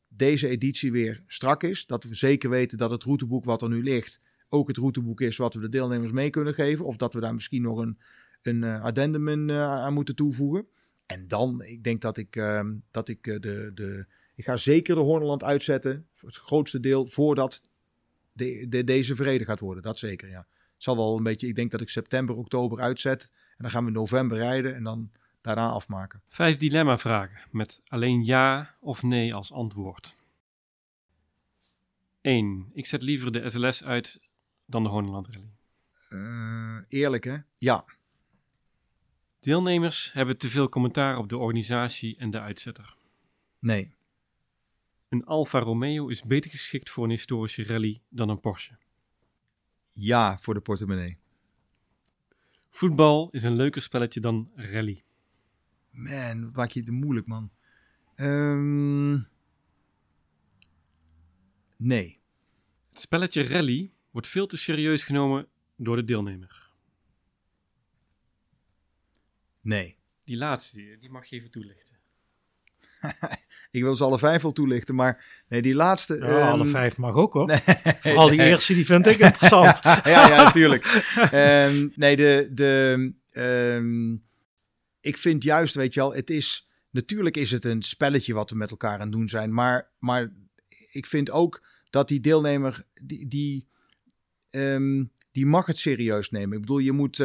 [0.08, 1.86] Deze editie weer strak is.
[1.86, 4.20] Dat we zeker weten dat het routeboek wat er nu ligt.
[4.48, 6.84] ook het routeboek is wat we de deelnemers mee kunnen geven.
[6.84, 7.98] Of dat we daar misschien nog een.
[8.42, 10.66] een eh, addendum in, eh, aan moeten toevoegen.
[11.10, 12.36] En dan, ik denk dat ik.
[12.36, 13.70] eh, dat ik eh, de.
[13.74, 16.08] de ik ga zeker de Horneland uitzetten.
[16.16, 17.62] Het grootste deel voordat
[18.32, 19.82] de, de, deze verreden gaat worden.
[19.82, 20.46] Dat zeker, ja.
[20.74, 23.30] Het zal wel een beetje, ik denk dat ik september, oktober uitzet.
[23.32, 26.22] En dan gaan we november rijden en dan daarna afmaken.
[26.28, 30.16] Vijf dilemma-vragen met alleen ja of nee als antwoord.
[32.20, 32.70] 1.
[32.72, 34.20] Ik zet liever de SLS uit
[34.66, 35.52] dan de Horneland Rally.
[36.08, 37.36] Eh, eerlijk, hè?
[37.58, 37.84] Ja.
[39.40, 42.96] Deelnemers hebben te veel commentaar op de organisatie en de uitzetter.
[43.58, 43.94] Nee.
[45.08, 48.78] Een Alfa Romeo is beter geschikt voor een historische rally dan een Porsche.
[49.88, 51.18] Ja voor de portemonnee.
[52.68, 55.02] Voetbal is een leuker spelletje dan rally.
[55.90, 57.50] Man, wat maak je het moeilijk, man.
[58.14, 59.12] Ehm,
[61.76, 62.20] nee.
[62.90, 66.59] Het spelletje rally wordt veel te serieus genomen door de deelnemer.
[69.60, 69.96] Nee.
[70.24, 71.98] Die laatste, die mag je even toelichten.
[73.70, 76.14] Ik wil ze alle vijf wel toelichten, maar nee, die laatste...
[76.14, 77.46] Ja, ehm, alle vijf mag ook hoor.
[77.46, 77.60] Nee,
[78.00, 78.48] Vooral die nee.
[78.48, 79.80] eerste, die vind ik interessant.
[79.82, 80.84] ja, ja, natuurlijk.
[81.30, 84.12] Ehm, nee, de, de, ehm,
[85.00, 88.56] ik vind juist, weet je wel, het is, natuurlijk is het een spelletje wat we
[88.56, 90.32] met elkaar aan het doen zijn, maar, maar
[90.92, 93.66] ik vind ook dat die deelnemer, die, die,
[94.50, 96.54] ehm, die mag het serieus nemen.
[96.54, 97.18] Ik bedoel, je moet,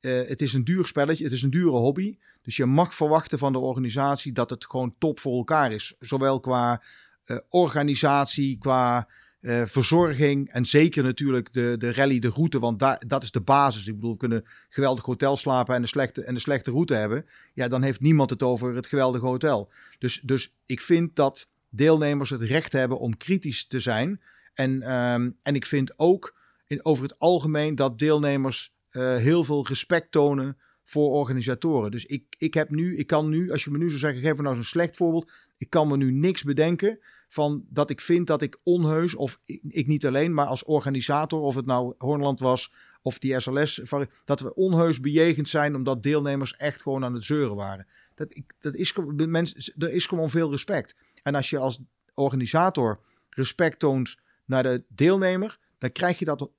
[0.00, 3.38] eh, het is een duur spelletje, het is een dure hobby, dus je mag verwachten
[3.38, 5.94] van de organisatie dat het gewoon top voor elkaar is.
[5.98, 6.82] Zowel qua
[7.24, 9.08] eh, organisatie, qua
[9.40, 13.86] eh, verzorging en zeker natuurlijk de, de rally, de route, want dat is de basis.
[13.86, 17.26] Ik bedoel, we kunnen geweldig hotel slapen en een slechte, en slechte route hebben.
[17.54, 19.72] Ja, dan heeft niemand het over het geweldige hotel.
[19.98, 24.20] Dus, dus ik vind dat deelnemers het recht hebben om kritisch te zijn.
[24.54, 26.36] En, ehm, en ik vind ook
[26.66, 31.90] in, over het algemeen dat deelnemers eh, heel veel respect tonen voor organisatoren.
[31.90, 34.36] Dus ik, ik heb nu, ik kan nu, als je me nu zou zeggen, geef
[34.36, 35.30] me nou zo'n slecht voorbeeld.
[35.56, 39.86] Ik kan me nu niks bedenken van dat ik vind dat ik onheus, of ik,
[39.86, 42.72] niet alleen, maar als organisator, of het nou Hornland was
[43.02, 43.82] of die SLS,
[44.24, 47.86] dat we onheus bejegend zijn omdat deelnemers echt gewoon aan het zeuren waren.
[48.14, 50.94] Dat, ik, dat is, mensen, er is gewoon veel respect.
[51.22, 51.80] En als je als
[52.14, 56.50] organisator respect toont naar de deelnemer, dan krijg je dat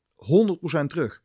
[0.82, 1.22] 100% terug.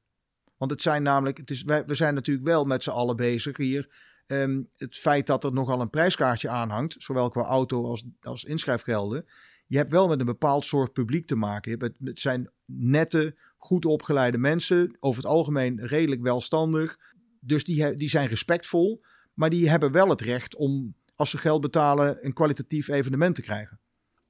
[0.56, 3.90] Want het zijn namelijk, het is, we zijn natuurlijk wel met z'n allen bezig hier.
[4.26, 9.26] Ehm, het feit dat er nogal een prijskaartje aanhangt, zowel qua auto als, als inschrijfgelden.
[9.66, 11.70] Je hebt wel met een bepaald soort publiek te maken.
[11.70, 16.98] Je hebt, het- zijn nette, goed opgeleide mensen, over het algemeen redelijk welstandig.
[17.40, 19.02] Dus die, die zijn respectvol,
[19.34, 23.42] maar die hebben wel het recht om, als ze geld betalen, een kwalitatief evenement te
[23.42, 23.80] krijgen.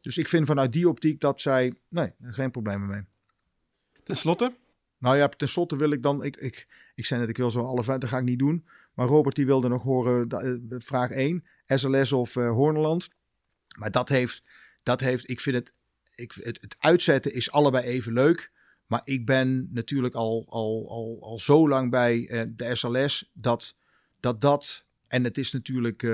[0.00, 3.02] Dus ik vind vanuit die optiek dat zij, nee, geen problemen mee.
[4.02, 4.52] Ten slotte,
[4.98, 7.84] Nou ja, tenslotte wil ik dan, ik, ik, ik zei net, ik wil zo alle
[7.84, 8.66] vijf, dat ga ik niet doen.
[8.94, 13.08] Maar Robert die wilde nog horen, eh, vraag 1, SLS of eh Horneland.
[13.78, 14.42] Maar dat heeft,
[14.82, 15.74] dat heeft, ik vind het,
[16.14, 18.52] ik, het, het uitzetten is allebei even leuk.
[18.86, 23.78] Maar ik ben natuurlijk al, al, al, al zo lang bij eh, de SLS dat
[24.20, 26.06] dat, dat en het is natuurlijk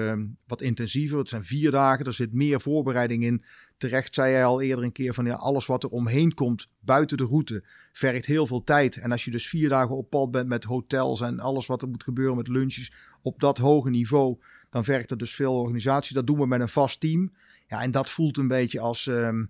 [0.46, 1.18] wat intensiever.
[1.18, 3.44] Het zijn vier dagen, er zit meer voorbereiding in.
[3.82, 7.16] Terecht zei jij al eerder een keer van ja, alles wat er omheen komt buiten
[7.16, 8.96] de route vergt heel veel tijd.
[8.96, 11.88] En als je dus vier dagen op pad bent met hotels en alles wat er
[11.88, 14.38] moet gebeuren met lunches op dat hoge niveau,
[14.70, 16.14] dan vergt dat dus veel organisatie.
[16.14, 17.32] Dat doen we met een vast team.
[17.66, 19.44] Ja, en dat voelt een beetje als, ehm,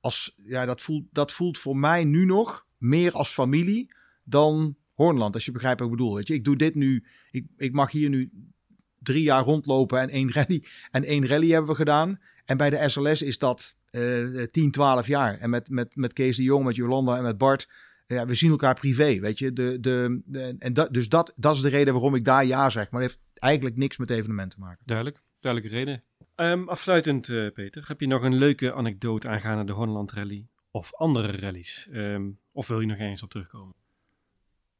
[0.00, 5.34] als ja, dat voelt, dat voelt voor mij nu nog meer als familie dan Hornland,
[5.34, 6.14] als je begrijpt wat ik bedoel.
[6.14, 8.30] Weet je, ik doe dit nu, ik, ik mag hier nu
[8.98, 10.64] drie jaar rondlopen en één rally.
[10.90, 12.18] En één rally hebben we gedaan.
[12.46, 15.38] En bij de SLS is dat eh 10, 12 jaar.
[15.38, 17.68] En met, met, met Kees de Jong, met Jolanda en met Bart.
[18.06, 19.52] Ja, we zien elkaar privé, weet je.
[19.52, 22.70] De, de, de- en dat, dus dat, dat is de reden waarom ik daar ja
[22.70, 22.90] zeg.
[22.90, 24.82] Maar het heeft eigenlijk niks met evenementen te maken.
[24.86, 26.02] duidelijk, duidelijke reden.
[26.34, 30.94] Ehm, afsluitend, eh, Peter, heb je nog een leuke anekdote aangaande de Horneland Rally of
[30.94, 31.88] andere rallies?
[31.92, 33.74] Ehm, of wil je nog ergens op terugkomen?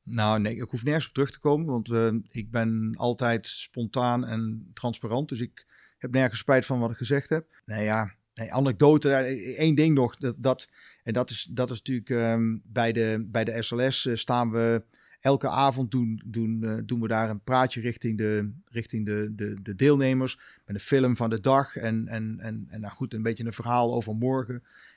[0.03, 1.67] Nou, nee, ik hoef nergens op terug te komen.
[1.67, 5.29] Want eh, ik ben altijd spontaan en transparant.
[5.29, 5.67] Dus ik
[5.99, 7.47] heb nergens spijt van wat ik gezegd heb.
[7.65, 9.13] Nou ja, nee, anekdote.
[9.13, 10.17] eh, één ding nog.
[10.17, 10.71] Dat, dat,
[11.03, 14.83] en dat is, dat is natuurlijk ehm, bij, de, bij de SLS eh, staan we
[15.21, 19.63] elke avond doen, doen, uh, doen we daar een praatje richting, de, richting de, de,
[19.63, 20.39] de deelnemers.
[20.65, 23.53] Met een film van de dag en, en, en, en nou goed, een beetje een
[23.53, 24.55] verhaal over morgen.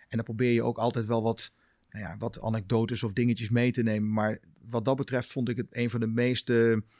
[0.07, 1.53] En dan probeer je ook altijd wel wat,
[1.89, 4.11] nou ja, wat anekdotes of dingetjes mee te nemen.
[4.11, 6.51] Maar wat dat betreft vond ik het een van de meest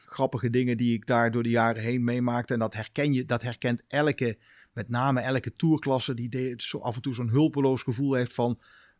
[0.06, 2.54] grappige dingen die ik daar door de jaren heen meemaakte.
[2.54, 4.38] En dat herken je, dat herkent elke,
[4.74, 8.60] met name elke tourklasse, die zo af en toe zo'n hulpeloos gevoel heeft van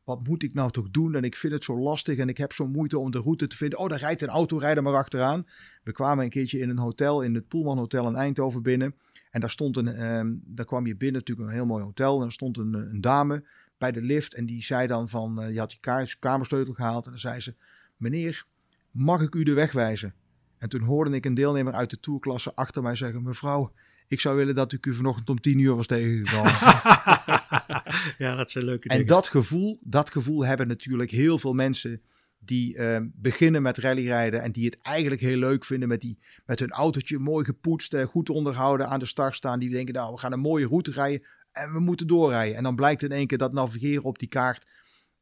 [0.10, 1.16] wat moet ik nou toch doen?
[1.16, 3.56] En ik vind het zo lastig en ik heb zo'n moeite om de route te
[3.56, 3.80] vinden.
[3.80, 5.46] Oh, daar rijdt een auto, rijden maar achteraan.
[5.84, 8.96] We kwamen een keertje in een hotel, in het Poelman Hotel in Eindhoven binnen.
[9.32, 12.20] En daar stond een, um, daar kwam je binnen, natuurlijk een heel mooi hotel.
[12.20, 13.44] En er stond een, een dame
[13.78, 17.06] bij de lift en die zei dan van, uh, je had je kamersleutel gehaald.
[17.06, 17.56] En dan zei ze,
[18.00, 18.46] meneer,
[18.92, 20.14] mag ik u de weg wijzen?
[20.58, 23.74] En toen hoorde ik een deelnemer uit de tourklasse achter mij zeggen, mevrouw,
[24.08, 26.52] ik zou willen dat ik u vanochtend om tien uur was tegengekomen.
[28.26, 29.02] ja, dat zijn leuke dingen.
[29.02, 32.02] En dat gevoel, dat gevoel hebben natuurlijk heel veel mensen
[32.40, 36.60] die uh, beginnen met rallyrijden en die het eigenlijk heel leuk vinden met, die, met
[36.60, 39.60] hun autootje mooi gepoetst, uh, goed onderhouden aan de start staan.
[39.60, 42.56] Die denken, nou, we gaan een mooie route rijden en we moeten doorrijden.
[42.56, 44.68] En dan blijkt in één keer dat navigeren op die kaart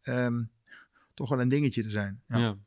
[0.03, 0.51] um,
[1.13, 2.21] toch wel een dingetje te zijn.
[2.27, 2.37] Ja.
[2.37, 2.57] ja.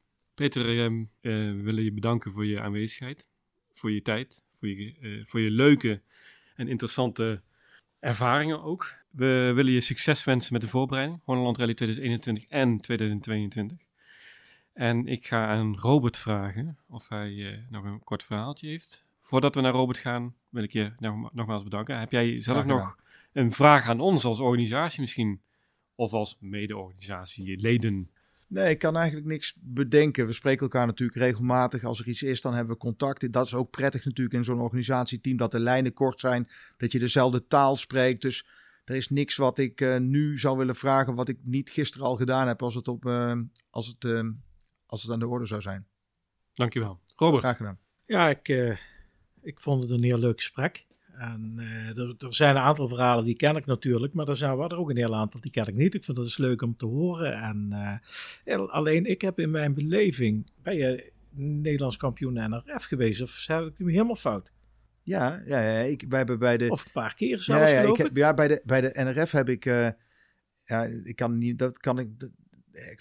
[0.41, 3.29] Peter, uh, we willen je bedanken voor je aanwezigheid,
[3.73, 6.03] voor je tijd, voor je, uh, voor je leuke
[6.57, 7.43] en interessante
[7.99, 8.95] ervaringen ook.
[9.11, 11.21] We willen je succes wensen met de voorbereiding.
[11.25, 13.79] Holland Rally 2021 en 2022.
[14.73, 19.05] En ik ga aan Robert vragen of hij uh, nog een kort verhaaltje heeft.
[19.21, 21.99] Voordat we naar Robert gaan, wil ik je nog, nogmaals bedanken.
[21.99, 22.97] Heb jij zelf nog
[23.33, 25.43] een vraag aan ons als organisatie misschien?
[25.95, 28.11] Of als mede-organisatie, leden?
[28.51, 30.27] Nee, ik kan eigenlijk niks bedenken.
[30.27, 31.85] We spreken elkaar natuurlijk regelmatig.
[31.85, 33.33] Als er iets is, dan hebben we contact.
[33.33, 36.99] Dat is ook prettig natuurlijk in zo'n organisatieteam, dat de lijnen kort zijn, dat je
[36.99, 38.23] dezelfde taal spreekt.
[38.23, 38.47] Dus
[38.85, 42.17] er is niks wat ik uh, nu zou willen vragen, wat ik niet gisteren al
[42.17, 43.41] gedaan heb, als het, op, uh,
[43.71, 44.29] als het, uh,
[44.87, 45.87] als het aan de orde zou zijn.
[46.53, 47.01] Dankjewel.
[47.17, 47.43] Robert.
[47.43, 47.79] Graag gedaan.
[48.07, 48.49] Ja, ik,
[49.43, 50.87] ik vond het een heel leuk gesprek.
[51.19, 51.55] En
[51.97, 54.91] er, er, zijn een aantal verhalen die ken ik natuurlijk, maar er zijn er ook
[54.91, 55.95] een heel aantal die ken ik niet.
[55.95, 57.33] Ik vind dat is leuk om te horen.
[57.33, 63.67] En alleen ik heb in mijn beleving, ben je Nederlands kampioen NRF geweest of zei
[63.67, 64.53] ik nu helemaal fout?
[65.03, 66.71] Ja, ja, ja ik, hebben bij de...
[66.71, 69.31] Of een paar keer zelfs, ja, ja, ik heb, ja bij, de, bij de NRF
[69.31, 69.65] heb ik...
[69.65, 69.89] Uh,
[70.65, 71.59] ja, ik kan niet...
[71.59, 72.21] Dat kan ik...
[72.21, 72.31] Dat,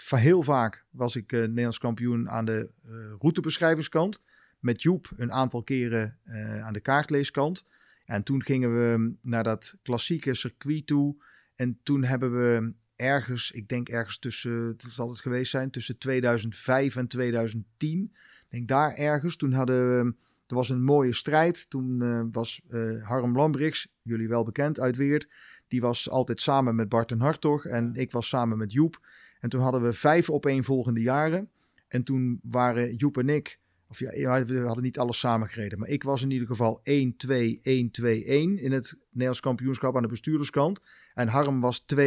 [0.10, 4.22] heel vaak was ik uh, Nederlands kampioen aan de uh, routebeschrijvingskant.
[4.60, 6.20] Met Joep een aantal keren
[6.64, 7.66] aan de kaartleeskant.
[8.10, 11.24] En toen gingen we naar dat klassieke circuit toe.
[11.55, 15.97] En toen hebben we ergens, ik denk ergens tussen, het zal het geweest zijn, tussen
[15.97, 18.12] 2005 en 2010.
[18.14, 19.36] Ik denk daar ergens.
[19.36, 20.14] Toen hadden we
[20.47, 21.70] er was een mooie strijd.
[21.70, 25.28] Toen uh, was uh, Harm Lambrix, jullie wel bekend uit Weert.
[25.68, 27.66] Die was altijd samen met Bart en Hartog.
[27.66, 29.07] En ik was samen met Joep.
[29.39, 31.49] En toen hadden we vijf opeenvolgende jaren.
[31.88, 33.60] En toen waren Joep en ik.
[33.90, 35.80] Of ja, we hadden niet alles samen gereden.
[35.80, 36.90] Maar ik was in ieder geval 1-2-1-2-1
[38.56, 40.80] in het Nederlands kampioenschap aan de bestuurderskant.
[41.14, 41.98] En Harm was 2-1-2-1-2.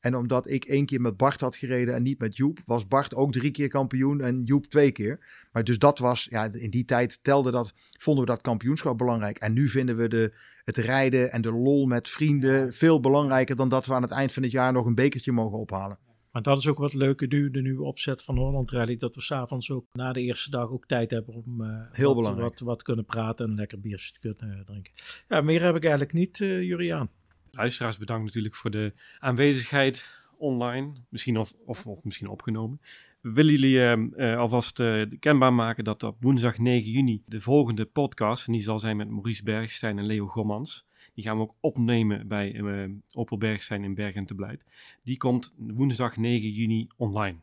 [0.00, 3.14] En omdat ik één keer met Bart had gereden en niet met Joep, was Bart
[3.14, 5.46] ook drie keer kampioen en Joep twee keer.
[5.52, 9.38] Maar dus dat was, ja, in die tijd telde dat, vonden we dat kampioenschap belangrijk.
[9.38, 10.32] En nu vinden we de,
[10.64, 14.32] het rijden en de lol met vrienden veel belangrijker dan dat we aan het eind
[14.32, 15.98] van het jaar nog een bekertje mogen ophalen.
[16.38, 18.96] Maar dat is ook wat leuke nu, de nieuwe opzet van Holland Rally.
[18.96, 22.16] Dat we s'avonds ook na de eerste dag ook tijd hebben om uh, Heel wat,
[22.16, 22.48] belangrijk.
[22.48, 24.92] Wat, wat kunnen praten en een lekker biertje te kunnen drinken.
[25.28, 27.10] Ja, meer heb ik eigenlijk niet, uh, Juriaan
[27.50, 30.92] luisteraars bedankt natuurlijk voor de aanwezigheid online.
[31.08, 32.80] Misschien of, of, of misschien opgenomen.
[33.20, 37.86] We willen jullie uh, alvast uh, kenbaar maken dat op woensdag 9 juni de volgende
[37.86, 40.87] podcast, en die zal zijn met Maurice Bergstein en Leo Gommans.
[41.18, 44.64] Die gaan we ook opnemen bij uh, Bergstein in Bergen te Blijt.
[45.02, 47.38] Die komt woensdag 9 juni online.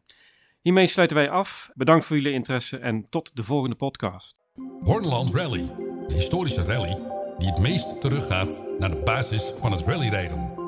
[0.61, 1.71] Hiermee sluiten wij af.
[1.73, 4.41] Bedankt voor jullie interesse en tot de volgende podcast.
[4.79, 5.65] Hornland Rally,
[6.07, 6.97] de historische rally
[7.37, 10.64] die het meest teruggaat naar de basis van het rallyrijden.